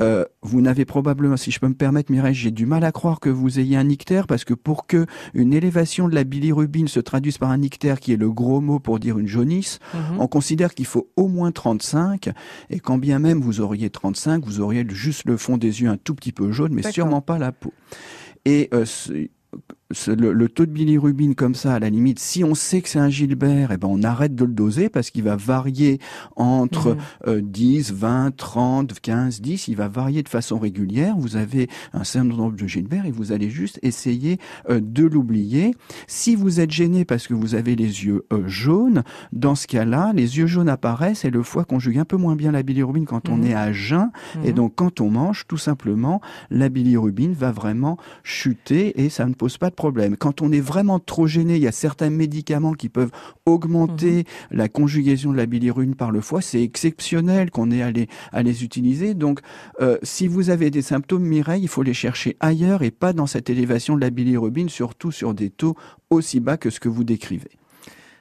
Euh, 0.00 0.24
vous 0.42 0.60
n'avez 0.60 0.84
probablement, 0.84 1.36
si 1.36 1.50
je 1.50 1.58
peux 1.60 1.68
me 1.68 1.74
permettre, 1.74 2.12
Mireille, 2.12 2.34
j'ai 2.34 2.50
du 2.50 2.66
mal 2.66 2.84
à 2.84 2.92
croire 2.92 3.20
que 3.20 3.30
vous 3.30 3.58
ayez 3.58 3.76
un 3.76 3.88
ictère 3.88 4.26
parce 4.26 4.44
que 4.44 4.54
pour 4.54 4.86
que 4.86 5.06
une 5.34 5.52
élévation 5.52 6.08
de 6.08 6.14
la 6.14 6.24
bilirubine 6.24 6.88
se 6.88 7.00
traduise 7.00 7.38
par 7.38 7.50
un 7.50 7.62
ictère, 7.62 8.00
qui 8.00 8.12
est 8.12 8.16
le 8.16 8.30
gros 8.30 8.60
mot 8.60 8.78
pour 8.78 8.98
dire 8.98 9.18
une 9.18 9.26
jaunisse, 9.26 9.78
Mhm. 9.94 10.20
on 10.20 10.26
considère 10.28 10.74
qu'il 10.74 10.86
faut 10.86 11.08
au 11.16 11.28
moins 11.28 11.52
35 11.52 12.30
et 12.70 12.80
quand 12.80 12.98
bien 12.98 13.18
même 13.18 13.40
vous 13.40 13.60
auriez 13.60 13.90
35, 13.90 14.44
vous 14.44 14.60
auriez 14.60 14.84
juste 14.88 15.22
le 15.26 15.36
fond 15.36 15.56
des 15.56 15.80
yeux 15.82 15.88
un 15.88 15.96
tout 15.96 16.14
petit 16.14 16.32
peu 16.32 16.52
jaune, 16.52 16.72
mais. 16.74 16.82
Sûrement 16.98 17.20
pas 17.20 17.38
la 17.38 17.52
peau. 17.52 17.72
Et 18.44 18.68
euh, 18.74 18.84
le, 19.90 20.32
le 20.34 20.48
taux 20.50 20.66
de 20.66 20.70
bilirubine 20.70 21.34
comme 21.34 21.54
ça, 21.54 21.74
à 21.74 21.78
la 21.78 21.88
limite, 21.88 22.18
si 22.18 22.44
on 22.44 22.54
sait 22.54 22.82
que 22.82 22.90
c'est 22.90 22.98
un 22.98 23.08
Gilbert, 23.08 23.70
eh 23.72 23.78
ben 23.78 23.88
on 23.90 24.02
arrête 24.02 24.34
de 24.34 24.44
le 24.44 24.52
doser 24.52 24.90
parce 24.90 25.10
qu'il 25.10 25.22
va 25.22 25.34
varier 25.36 25.98
entre 26.36 26.90
Mhm. 26.90 26.96
euh, 27.26 27.40
10, 27.42 27.92
20, 27.94 28.36
30, 28.36 29.00
15, 29.00 29.40
10. 29.40 29.68
Il 29.68 29.76
va 29.76 29.88
varier 29.88 30.22
de 30.22 30.28
façon 30.28 30.58
régulière. 30.58 31.16
Vous 31.16 31.36
avez 31.36 31.68
un 31.94 32.04
syndrome 32.04 32.54
de 32.54 32.66
Gilbert 32.66 33.06
et 33.06 33.10
vous 33.10 33.32
allez 33.32 33.48
juste 33.48 33.78
essayer 33.82 34.38
euh, 34.68 34.80
de 34.82 35.06
l'oublier. 35.06 35.74
Si 36.06 36.36
vous 36.36 36.60
êtes 36.60 36.70
gêné 36.70 37.06
parce 37.06 37.26
que 37.26 37.32
vous 37.32 37.54
avez 37.54 37.74
les 37.74 38.04
yeux 38.04 38.26
euh, 38.32 38.46
jaunes, 38.46 39.04
dans 39.32 39.54
ce 39.54 39.66
cas-là, 39.66 40.12
les 40.14 40.36
yeux 40.36 40.46
jaunes 40.46 40.68
apparaissent 40.68 41.24
et 41.24 41.30
le 41.30 41.42
foie 41.42 41.64
conjugue 41.64 41.96
un 41.98 42.04
peu 42.04 42.18
moins 42.18 42.36
bien 42.36 42.52
la 42.52 42.62
bilirubine 42.62 43.06
quand 43.06 43.30
on 43.30 43.38
Mhm. 43.38 43.46
est 43.46 43.54
à 43.54 43.72
jeun. 43.72 44.10
Et 44.44 44.48
Mhm. 44.48 44.54
donc, 44.54 44.72
quand 44.76 45.00
on 45.00 45.10
mange, 45.10 45.46
tout 45.48 45.56
simplement, 45.56 46.20
la 46.50 46.68
bilirubine 46.68 47.32
va 47.32 47.52
vraiment 47.52 47.96
chuter 48.22 49.00
et 49.02 49.08
ça 49.08 49.24
ne 49.24 49.32
pose 49.32 49.56
pas 49.56 49.70
de 49.70 49.77
problème. 49.78 50.16
Quand 50.16 50.42
on 50.42 50.50
est 50.50 50.60
vraiment 50.60 50.98
trop 50.98 51.28
gêné, 51.28 51.54
il 51.54 51.62
y 51.62 51.68
a 51.68 51.72
certains 51.72 52.10
médicaments 52.10 52.74
qui 52.74 52.88
peuvent 52.88 53.12
augmenter 53.46 54.24
la 54.50 54.68
conjugaison 54.68 55.30
de 55.30 55.36
la 55.36 55.46
bilirubine 55.46 55.94
par 55.94 56.10
le 56.10 56.20
foie. 56.20 56.42
C'est 56.42 56.62
exceptionnel 56.62 57.50
qu'on 57.52 57.70
ait 57.70 57.82
à 57.82 57.92
les, 57.92 58.08
à 58.32 58.42
les 58.42 58.64
utiliser. 58.64 59.14
Donc, 59.14 59.40
euh, 59.80 59.96
si 60.02 60.26
vous 60.26 60.50
avez 60.50 60.70
des 60.70 60.82
symptômes, 60.82 61.22
Mireille, 61.22 61.62
il 61.62 61.68
faut 61.68 61.84
les 61.84 61.94
chercher 61.94 62.36
ailleurs 62.40 62.82
et 62.82 62.90
pas 62.90 63.12
dans 63.12 63.28
cette 63.28 63.48
élévation 63.50 63.94
de 63.94 64.00
la 64.00 64.10
bilirubine, 64.10 64.68
surtout 64.68 65.12
sur 65.12 65.32
des 65.32 65.48
taux 65.48 65.76
aussi 66.10 66.40
bas 66.40 66.56
que 66.56 66.70
ce 66.70 66.80
que 66.80 66.88
vous 66.88 67.04
décrivez. 67.04 67.52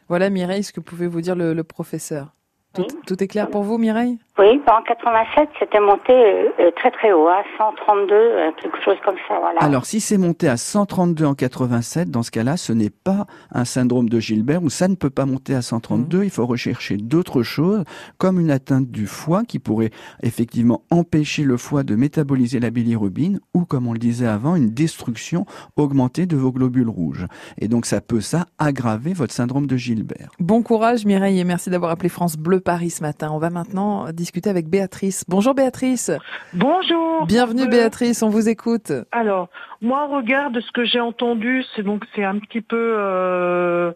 Voilà, 0.07 0.29
Mireille, 0.29 0.63
ce 0.63 0.71
que 0.71 0.79
pouvez 0.79 1.07
vous 1.07 1.21
dire 1.21 1.35
le, 1.35 1.53
le 1.53 1.63
professeur. 1.63 2.33
Tout, 2.73 2.85
tout 3.07 3.23
est 3.23 3.27
clair 3.27 3.49
pour 3.49 3.63
vous, 3.63 3.79
Mireille? 3.79 4.19
Oui, 4.39 4.61
bah, 4.67 4.77
en 4.79 4.83
87, 4.83 5.49
c'était 5.57 5.79
monté 5.79 6.13
euh, 6.13 6.49
euh, 6.59 6.71
très 6.75 6.91
très 6.91 7.11
haut, 7.11 7.27
à 7.27 7.41
132, 7.57 8.13
euh, 8.13 8.51
quelque 8.61 8.77
chose 8.85 8.97
comme 9.03 9.15
ça, 9.27 9.39
voilà. 9.39 9.59
Alors, 9.61 9.85
si 9.87 9.99
c'est 9.99 10.19
monté 10.19 10.47
à 10.47 10.57
132 10.57 11.25
en 11.25 11.33
87, 11.33 12.11
dans 12.11 12.21
ce 12.21 12.29
cas-là, 12.29 12.55
ce 12.55 12.71
n'est 12.71 12.91
pas 12.91 13.25
un 13.51 13.65
syndrome 13.65 14.09
de 14.09 14.19
Gilbert 14.19 14.61
ou 14.61 14.69
ça 14.69 14.87
ne 14.87 14.93
peut 14.93 15.09
pas 15.09 15.25
monter 15.25 15.55
à 15.55 15.63
132. 15.63 16.23
Il 16.23 16.29
faut 16.29 16.45
rechercher 16.45 16.97
d'autres 16.97 17.41
choses, 17.41 17.83
comme 18.19 18.39
une 18.39 18.51
atteinte 18.51 18.91
du 18.91 19.07
foie 19.07 19.43
qui 19.43 19.57
pourrait 19.57 19.89
effectivement 20.21 20.83
empêcher 20.91 21.41
le 21.41 21.57
foie 21.57 21.81
de 21.81 21.95
métaboliser 21.95 22.59
la 22.59 22.69
bilirubine 22.69 23.39
ou, 23.55 23.65
comme 23.65 23.87
on 23.87 23.93
le 23.93 23.99
disait 23.99 24.27
avant, 24.27 24.55
une 24.55 24.69
destruction 24.69 25.47
augmentée 25.77 26.27
de 26.27 26.37
vos 26.37 26.51
globules 26.51 26.89
rouges. 26.89 27.25
Et 27.59 27.67
donc, 27.67 27.87
ça 27.87 28.01
peut, 28.01 28.21
ça, 28.21 28.45
aggraver 28.59 29.13
votre 29.13 29.33
syndrome 29.33 29.65
de 29.65 29.77
Gilbert. 29.77 30.29
Bon 30.39 30.61
courage, 30.61 31.05
Mireille, 31.05 31.39
et 31.39 31.43
merci 31.43 31.71
d'avoir 31.71 31.89
appelé 31.89 32.09
France 32.09 32.37
Bleu 32.37 32.59
Paris 32.59 32.91
ce 32.91 33.01
matin. 33.01 33.31
On 33.31 33.39
va 33.39 33.49
maintenant 33.49 34.05
discuter 34.27 34.49
avec 34.49 34.67
Béatrice. 34.67 35.23
Bonjour, 35.29 35.53
Béatrice. 35.53 36.11
Bonjour. 36.53 37.25
Bienvenue. 37.27 37.69
Béatrice. 37.69 38.21
On 38.23 38.27
vous 38.27 38.49
écoute. 38.49 38.91
Alors, 39.13 39.47
moi, 39.81 40.07
au 40.07 40.15
regard 40.15 40.51
de 40.51 40.59
ce 40.59 40.71
que 40.71 40.85
j'ai 40.85 40.99
entendu, 40.99 41.63
c'est 41.75 41.83
donc 41.83 42.03
c'est 42.15 42.23
un 42.23 42.39
petit 42.39 42.61
peu 42.61 42.95
euh, 42.97 43.91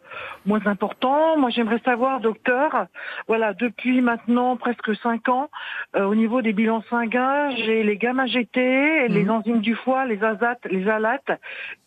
moins 0.45 0.65
important. 0.65 1.37
Moi, 1.37 1.49
j'aimerais 1.49 1.81
savoir, 1.83 2.19
docteur, 2.19 2.85
voilà, 3.27 3.53
depuis 3.53 4.01
maintenant 4.01 4.57
presque 4.57 4.95
cinq 5.01 5.29
ans, 5.29 5.49
euh, 5.95 6.05
au 6.05 6.15
niveau 6.15 6.41
des 6.41 6.53
bilans 6.53 6.83
sanguins, 6.89 7.49
j'ai 7.55 7.83
les 7.83 7.97
gamma 7.97 8.27
GT, 8.27 9.07
les 9.07 9.29
enzymes 9.29 9.61
du 9.61 9.75
foie, 9.75 10.05
les 10.05 10.23
azates, 10.23 10.65
les 10.69 10.87
alates, 10.87 11.31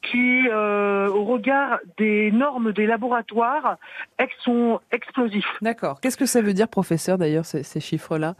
qui, 0.03 0.49
euh, 0.49 1.09
au 1.09 1.25
regard 1.25 1.79
des 1.97 2.33
normes 2.33 2.73
des 2.73 2.87
laboratoires, 2.87 3.77
sont 4.45 4.81
explosifs. 4.91 5.47
D'accord. 5.63 6.01
Qu'est-ce 6.01 6.17
que 6.17 6.27
ça 6.27 6.43
veut 6.43 6.53
dire, 6.53 6.69
professeur, 6.69 7.19
d'ailleurs, 7.19 7.45
ces, 7.45 7.63
ces 7.63 7.81
chiffres-là? 7.81 8.35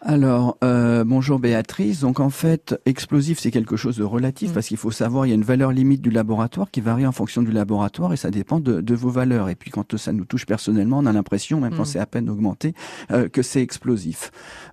Alors, 0.00 0.56
euh, 0.64 1.04
bonjour 1.04 1.38
Béatrice. 1.38 2.00
Donc 2.00 2.20
en 2.20 2.30
fait, 2.30 2.80
explosif, 2.86 3.38
c'est 3.38 3.50
quelque 3.50 3.76
chose 3.76 3.98
de 3.98 4.04
relatif 4.04 4.50
Mm. 4.50 4.54
parce 4.54 4.68
qu'il 4.68 4.76
faut 4.76 4.90
savoir, 4.92 5.26
il 5.26 5.30
y 5.30 5.32
a 5.32 5.34
une 5.34 5.42
valeur 5.42 5.72
limite 5.72 6.00
du 6.02 6.10
laboratoire 6.10 6.70
qui 6.70 6.80
varie 6.80 7.06
en 7.06 7.12
fonction 7.12 7.42
du 7.42 7.50
laboratoire 7.52 8.12
et 8.12 8.16
ça 8.16 8.30
dépend 8.30 8.60
de, 8.60 8.80
de 8.80 8.94
vos 8.94 9.10
valeurs. 9.10 9.48
Et 9.48 9.54
puis 9.54 9.70
quand 9.70 9.96
ça 9.96 10.12
nous 10.12 10.24
touche 10.24 10.46
personnellement, 10.46 10.98
on 10.98 11.06
a 11.06 11.12
l'impression, 11.12 11.60
même 11.60 11.72
Mm. 11.72 11.76
quand 11.76 11.84
c'est 11.84 11.98
à 11.98 12.06
peine 12.06 12.28
augmenté, 12.30 12.74
euh, 13.10 13.28
que 13.28 13.42
c'est 13.42 13.62
explosif. 13.62 14.30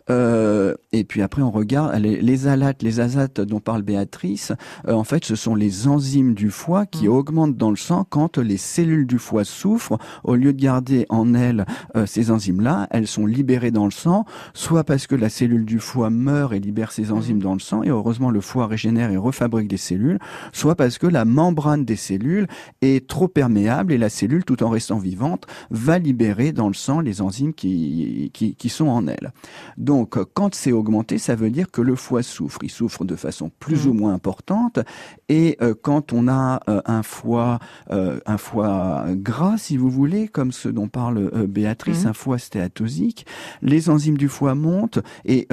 Euh, 0.10 0.74
et 0.92 1.04
puis 1.04 1.22
après, 1.22 1.42
on 1.42 1.52
regarde 1.52 1.96
les, 2.00 2.22
les 2.22 2.48
alates, 2.48 2.82
les 2.84 3.00
azates 3.00 3.42
dont 3.42 3.60
parle 3.60 3.84
Béatrice. 3.84 4.52
euh, 4.88 4.94
en 4.94 5.04
fait, 5.04 5.24
ce 5.26 5.36
sont 5.36 5.56
les 5.56 5.88
enzymes 5.88 6.34
du 6.34 6.50
foie 6.50 6.86
qui 6.86 7.08
Mm. 7.08 7.12
augmentent 7.12 7.58
dans 7.58 7.70
le 7.70 7.76
sang 7.78 8.06
quand 8.10 8.38
les 8.38 8.58
cellules 8.58 9.06
du 9.08 9.20
foie 9.20 9.44
souffrent. 9.44 9.98
Au 10.24 10.36
lieu 10.36 10.54
de 10.54 10.60
garder 10.62 11.06
en 11.10 11.34
elles 11.34 11.66
ces 12.06 12.32
enzymes-là, 12.32 12.88
elles 12.92 13.08
sont 13.08 13.26
libérées 13.26 13.72
dans 13.72 13.86
le 13.86 13.92
sang 13.92 14.26
soit 14.54 14.84
parce 14.84 15.06
que 15.08 15.16
la 15.16 15.30
cellule 15.30 15.66
du 15.66 15.80
foie 15.80 16.10
meurt 16.10 16.54
et 16.54 16.60
libère 16.60 16.92
ses 16.92 17.12
enzymes 17.12 17.38
Mhm. 17.38 17.44
dans 17.44 17.54
le 17.54 17.60
sang, 17.60 17.84
et 17.84 17.90
heureusement 17.90 18.32
le 18.32 18.42
foie 18.42 18.66
régénère 18.68 19.12
et 19.12 19.18
refabrique 19.18 19.68
des 19.68 19.78
cellules, 19.78 20.09
soit 20.52 20.76
parce 20.76 20.98
que 20.98 21.06
la 21.06 21.26
membrane 21.26 21.86
des 21.86 21.96
cellules 21.96 22.48
est 22.82 23.08
trop 23.08 23.28
perméable 23.28 23.94
et 23.94 23.98
la 23.98 24.10
cellule, 24.10 24.44
tout 24.46 24.64
en 24.64 24.70
restant 24.70 24.98
vivante, 24.98 25.46
va 25.70 26.00
libérer 26.00 26.52
dans 26.52 26.68
le 26.68 26.74
sang 26.74 27.00
les 27.02 27.22
enzymes 27.22 27.54
qui, 27.54 28.32
qui, 28.34 28.56
qui 28.56 28.70
sont 28.70 28.88
en 28.88 29.08
elle. 29.08 29.32
Donc, 29.78 30.18
quand 30.34 30.56
c'est 30.56 30.72
augmenté, 30.72 31.18
ça 31.18 31.36
veut 31.36 31.52
dire 31.52 31.70
que 31.70 31.82
le 31.82 31.96
foie 31.96 32.24
souffre. 32.24 32.60
Il 32.64 32.70
souffre 32.72 33.06
de 33.06 33.16
façon 33.16 33.52
plus 33.60 33.86
ou 33.88 33.94
moins 33.94 34.14
importante. 34.14 34.80
Et 35.28 35.58
euh, 35.62 35.74
quand 35.80 36.14
on 36.14 36.28
a 36.28 36.62
euh, 36.70 36.82
un 36.86 37.04
foie, 37.04 37.60
euh, 37.92 38.20
un 38.26 38.38
foie 38.38 39.06
gras, 39.10 39.58
si 39.58 39.78
vous 39.78 39.90
voulez, 39.90 40.28
comme 40.28 40.52
ce 40.52 40.70
dont 40.70 40.88
parle 40.88 41.30
Béatrice, 41.48 42.04
Mhm. 42.04 42.10
un 42.10 42.14
foie 42.14 42.38
stéatosique, 42.38 43.26
les 43.62 43.90
enzymes 43.90 44.18
du 44.18 44.30
foie 44.30 44.56
montent 44.56 45.00
et 45.26 45.48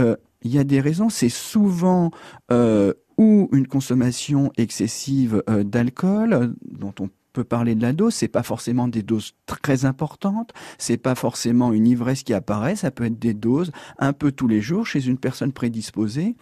il 0.47 0.55
y 0.55 0.59
a 0.59 0.65
des 0.65 0.81
raisons. 0.81 1.09
C'est 1.09 1.29
souvent 1.29 2.11
euh, 2.51 2.95
ou 3.19 3.49
une 3.53 3.67
consommation 3.67 4.53
excessive 4.57 5.43
euh, 5.49 5.65
d'alcool, 5.65 6.55
dont 6.71 6.95
on 7.01 7.11
peut 7.33 7.45
parler 7.45 7.75
de 7.75 7.83
la 7.83 7.93
dose, 7.93 8.15
c'est 8.15 8.29
pas 8.29 8.43
forcément 8.43 8.89
des 8.89 9.03
doses 9.03 9.35
très 9.45 9.85
importantes, 9.85 10.55
c'est 10.79 10.97
pas 10.97 11.15
forcément 11.15 11.73
une 11.73 11.87
ivresse 11.87 12.23
qui 12.23 12.33
apparaît, 12.33 12.77
ça 12.77 12.91
peut 12.91 13.05
être 13.05 13.19
des 13.19 13.35
doses 13.35 13.73
un 13.99 14.15
peu 14.15 14.33
tous 14.33 14.49
les 14.49 14.63
jours 14.63 14.87
chez 14.87 15.07
une 15.07 15.19
personne 15.19 15.53
prédisposée. 15.53 16.35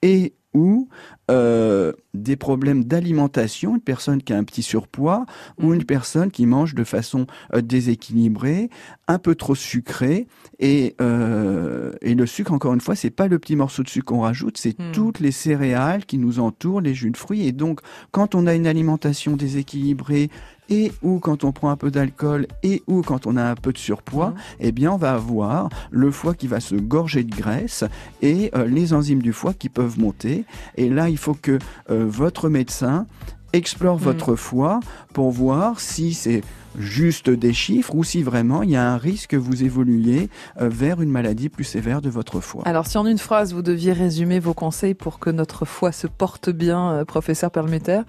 Et 0.00 0.34
ou 0.54 0.88
euh, 1.30 1.92
des 2.14 2.36
problèmes 2.36 2.84
d'alimentation, 2.84 3.74
une 3.74 3.82
personne 3.82 4.22
qui 4.22 4.32
a 4.32 4.38
un 4.38 4.44
petit 4.44 4.62
surpoids 4.62 5.26
ou 5.60 5.74
une 5.74 5.84
personne 5.84 6.30
qui 6.30 6.46
mange 6.46 6.74
de 6.74 6.84
façon 6.84 7.26
euh, 7.54 7.60
déséquilibrée, 7.60 8.70
un 9.08 9.18
peu 9.18 9.34
trop 9.34 9.54
sucrée 9.54 10.26
et, 10.58 10.96
euh, 11.00 11.92
et 12.00 12.14
le 12.14 12.26
sucre 12.26 12.52
encore 12.52 12.72
une 12.72 12.80
fois 12.80 12.96
c'est 12.96 13.10
pas 13.10 13.28
le 13.28 13.38
petit 13.38 13.56
morceau 13.56 13.82
de 13.82 13.88
sucre 13.88 14.06
qu'on 14.06 14.20
rajoute, 14.22 14.56
c'est 14.58 14.78
Hmm. 14.78 14.92
toutes 14.92 15.18
les 15.20 15.32
céréales 15.32 16.06
qui 16.06 16.18
nous 16.18 16.38
entourent, 16.40 16.80
les 16.80 16.94
jus 16.94 17.10
de 17.10 17.16
fruits 17.16 17.46
et 17.46 17.52
donc 17.52 17.80
quand 18.10 18.34
on 18.34 18.46
a 18.46 18.54
une 18.54 18.66
alimentation 18.66 19.36
déséquilibrée 19.36 20.30
et 20.68 20.92
ou 21.02 21.18
quand 21.18 21.44
on 21.44 21.52
prend 21.52 21.70
un 21.70 21.76
peu 21.76 21.90
d'alcool 21.90 22.46
et 22.62 22.82
ou 22.86 23.02
quand 23.02 23.26
on 23.26 23.36
a 23.36 23.44
un 23.44 23.54
peu 23.54 23.72
de 23.72 23.78
surpoids, 23.78 24.34
eh 24.60 24.72
bien 24.72 24.92
on 24.92 24.96
va 24.96 25.14
avoir 25.14 25.68
le 25.90 26.10
foie 26.10 26.34
qui 26.34 26.46
va 26.46 26.60
se 26.60 26.74
gorger 26.74 27.24
de 27.24 27.34
graisse 27.34 27.84
et 28.22 28.50
euh, 28.54 28.66
les 28.66 28.92
enzymes 28.92 29.22
du 29.22 29.32
foie 29.32 29.54
qui 29.54 29.68
peuvent 29.68 29.98
monter. 29.98 30.44
Et 30.76 30.88
là, 30.88 31.08
il 31.08 31.18
faut 31.18 31.34
que 31.34 31.58
euh, 31.90 32.04
votre 32.06 32.48
médecin 32.48 33.06
explore 33.52 33.96
votre 33.96 34.36
foie 34.36 34.80
pour 35.14 35.30
voir 35.30 35.80
si 35.80 36.12
c'est 36.12 36.42
juste 36.78 37.30
des 37.30 37.52
chiffres 37.52 37.94
ou 37.94 38.04
si 38.04 38.22
vraiment 38.22 38.62
il 38.62 38.70
y 38.70 38.76
a 38.76 38.90
un 38.90 38.96
risque 38.96 39.30
que 39.30 39.36
vous 39.36 39.64
évoluiez 39.64 40.28
euh, 40.60 40.68
vers 40.68 41.00
une 41.00 41.10
maladie 41.10 41.48
plus 41.48 41.64
sévère 41.64 42.00
de 42.00 42.10
votre 42.10 42.40
foie. 42.40 42.62
Alors, 42.66 42.86
si 42.86 42.98
en 42.98 43.06
une 43.06 43.18
phrase, 43.18 43.52
vous 43.52 43.62
deviez 43.62 43.92
résumer 43.92 44.38
vos 44.38 44.54
conseils 44.54 44.94
pour 44.94 45.18
que 45.18 45.30
notre 45.30 45.64
foie 45.64 45.92
se 45.92 46.06
porte 46.06 46.50
bien, 46.50 46.92
euh, 46.92 47.04
professeur 47.04 47.50
Perlmutter, 47.50 48.00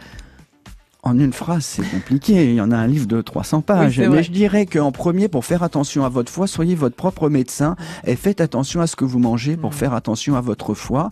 En 1.01 1.17
une 1.17 1.31
phrase, 1.31 1.63
c'est 1.63 1.89
compliqué. 1.89 2.49
Il 2.49 2.55
y 2.55 2.61
en 2.61 2.71
a 2.71 2.77
un 2.77 2.87
livre 2.87 3.07
de 3.07 3.21
300 3.21 3.61
pages. 3.61 3.99
Mais 3.99 4.21
je 4.21 4.31
dirais 4.31 4.65
qu'en 4.65 4.91
premier, 4.91 5.29
pour 5.29 5.45
faire 5.45 5.63
attention 5.63 6.03
à 6.03 6.09
votre 6.09 6.29
foie, 6.31 6.45
soyez 6.45 6.75
votre 6.75 6.95
propre 6.95 7.29
médecin 7.29 7.77
et 8.05 8.17
faites 8.17 8.41
attention 8.41 8.81
à 8.81 8.87
ce 8.87 8.97
que 8.97 9.05
vous 9.05 9.19
mangez 9.19 9.55
Mm. 9.55 9.61
pour 9.61 9.73
faire 9.73 9.93
attention 9.93 10.35
à 10.35 10.41
votre 10.41 10.73
foie. 10.73 11.09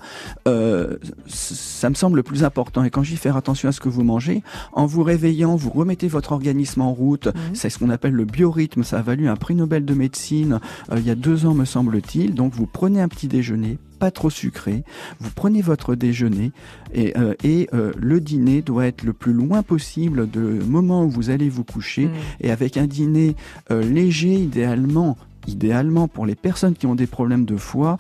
Euh, 0.47 0.97
ça 1.27 1.89
me 1.89 1.95
semble 1.95 2.17
le 2.17 2.23
plus 2.23 2.43
important. 2.43 2.83
Et 2.83 2.89
quand 2.89 3.03
je 3.03 3.11
dis 3.11 3.17
faire 3.17 3.37
attention 3.37 3.69
à 3.69 3.71
ce 3.71 3.79
que 3.79 3.89
vous 3.89 4.03
mangez, 4.03 4.43
en 4.73 4.85
vous 4.85 5.03
réveillant, 5.03 5.55
vous 5.55 5.69
remettez 5.69 6.07
votre 6.09 6.33
organisme 6.33 6.81
en 6.81 6.91
route. 6.93 7.27
Mm. 7.27 7.31
C'est 7.53 7.69
ce 7.69 7.79
qu'on 7.79 7.89
appelle 7.89 8.13
le 8.13 8.25
biorhythme. 8.25 8.83
Ça 8.83 8.99
a 8.99 9.01
valu 9.01 9.29
un 9.29 9.35
prix 9.35 9.55
Nobel 9.55 9.85
de 9.85 9.93
médecine 9.93 10.59
euh, 10.91 10.99
il 10.99 11.05
y 11.05 11.11
a 11.11 11.15
deux 11.15 11.45
ans, 11.45 11.53
me 11.53 11.65
semble-t-il. 11.65 12.33
Donc 12.35 12.53
vous 12.53 12.67
prenez 12.67 13.01
un 13.01 13.07
petit 13.07 13.27
déjeuner 13.27 13.77
pas 13.97 14.11
trop 14.11 14.29
sucré. 14.29 14.83
Vous 15.19 15.31
prenez 15.35 15.61
votre 15.61 15.95
déjeuner 15.95 16.51
et, 16.93 17.17
euh, 17.17 17.33
et 17.43 17.67
euh, 17.73 17.91
le 17.97 18.19
dîner 18.21 18.61
doit 18.61 18.85
être 18.87 19.03
le 19.03 19.13
plus 19.13 19.33
loin 19.33 19.63
possible 19.63 20.29
du 20.29 20.39
moment 20.39 21.03
où 21.03 21.09
vous 21.09 21.29
allez 21.29 21.49
vous 21.49 21.63
coucher 21.63 22.05
Mm. 22.05 22.11
et 22.41 22.51
avec 22.51 22.77
un 22.77 22.87
dîner 22.87 23.35
euh, 23.71 23.81
léger 23.81 24.33
idéalement. 24.33 25.17
Idéalement 25.47 26.09
pour 26.09 26.25
les 26.25 26.35
personnes 26.35 26.73
qui 26.73 26.87
ont 26.87 26.95
des 26.95 27.07
problèmes 27.07 27.45
de 27.45 27.55
foie, 27.55 27.95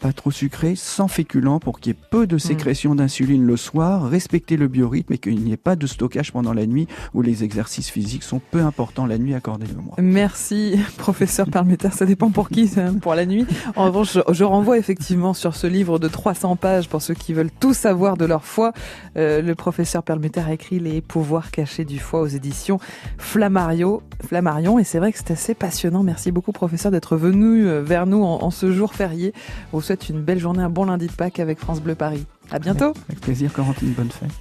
pas 0.00 0.12
trop 0.12 0.30
sucré, 0.30 0.74
sans 0.76 1.08
féculents 1.08 1.60
pour 1.60 1.78
qu'il 1.78 1.92
y 1.92 1.96
ait 1.96 1.98
peu 2.10 2.26
de 2.26 2.38
sécrétion 2.38 2.94
d'insuline 2.94 3.46
le 3.46 3.56
soir, 3.56 4.08
respecter 4.08 4.56
le 4.56 4.66
biorhythme 4.66 5.12
et 5.12 5.18
qu'il 5.18 5.40
n'y 5.42 5.52
ait 5.52 5.58
pas 5.58 5.76
de 5.76 5.86
stockage 5.86 6.32
pendant 6.32 6.54
la 6.54 6.66
nuit 6.66 6.88
où 7.12 7.20
les 7.20 7.44
exercices 7.44 7.90
physiques 7.90 8.22
sont 8.22 8.40
peu 8.50 8.62
importants 8.62 9.06
la 9.06 9.18
nuit, 9.18 9.34
accordez-le 9.34 9.74
moi. 9.74 9.94
Merci, 9.98 10.80
professeur 10.96 11.50
Perlmutter. 11.50 11.90
Ça 11.90 12.06
dépend 12.06 12.30
pour 12.30 12.48
qui, 12.48 12.70
pour 13.02 13.14
la 13.14 13.26
nuit. 13.26 13.46
En 13.76 13.86
revanche, 13.86 14.18
je, 14.30 14.44
renvoie 14.44 14.78
effectivement 14.78 15.34
sur 15.34 15.54
ce 15.54 15.66
livre 15.66 15.98
de 15.98 16.08
300 16.08 16.56
pages 16.56 16.88
pour 16.88 17.02
ceux 17.02 17.14
qui 17.14 17.34
veulent 17.34 17.50
tout 17.60 17.74
savoir 17.74 18.16
de 18.16 18.24
leur 18.24 18.44
foie. 18.44 18.72
Euh, 19.16 19.42
le 19.42 19.54
professeur 19.54 20.02
Perlmutter 20.02 20.40
a 20.40 20.52
écrit 20.54 20.80
Les 20.80 21.02
pouvoirs 21.02 21.50
cachés 21.50 21.84
du 21.84 21.98
foie 21.98 22.20
aux 22.20 22.26
éditions 22.26 22.78
Flammario, 23.18 24.02
Flammarion. 24.26 24.78
Et 24.78 24.84
c'est 24.84 24.98
vrai 24.98 25.12
que 25.12 25.18
c'est 25.18 25.32
assez 25.32 25.54
passionnant. 25.54 26.02
Merci 26.02 26.32
beaucoup, 26.32 26.52
professeur, 26.52 26.90
d'être 26.90 27.16
venu 27.16 27.66
euh, 27.66 27.82
vers 27.82 28.06
nous 28.06 28.22
en, 28.22 28.42
en 28.42 28.50
ce 28.50 28.72
jour 28.72 28.94
férié. 28.94 29.34
Souhaite 29.90 30.08
une 30.08 30.22
belle 30.22 30.38
journée, 30.38 30.62
un 30.62 30.70
bon 30.70 30.84
lundi 30.84 31.08
de 31.08 31.12
Pâques 31.12 31.40
avec 31.40 31.58
France 31.58 31.80
Bleu 31.80 31.96
Paris. 31.96 32.24
À 32.52 32.60
bientôt. 32.60 32.92
Avec 33.08 33.20
plaisir, 33.20 33.52
Corentine, 33.52 33.92
bonne 33.92 34.10
fête. 34.10 34.30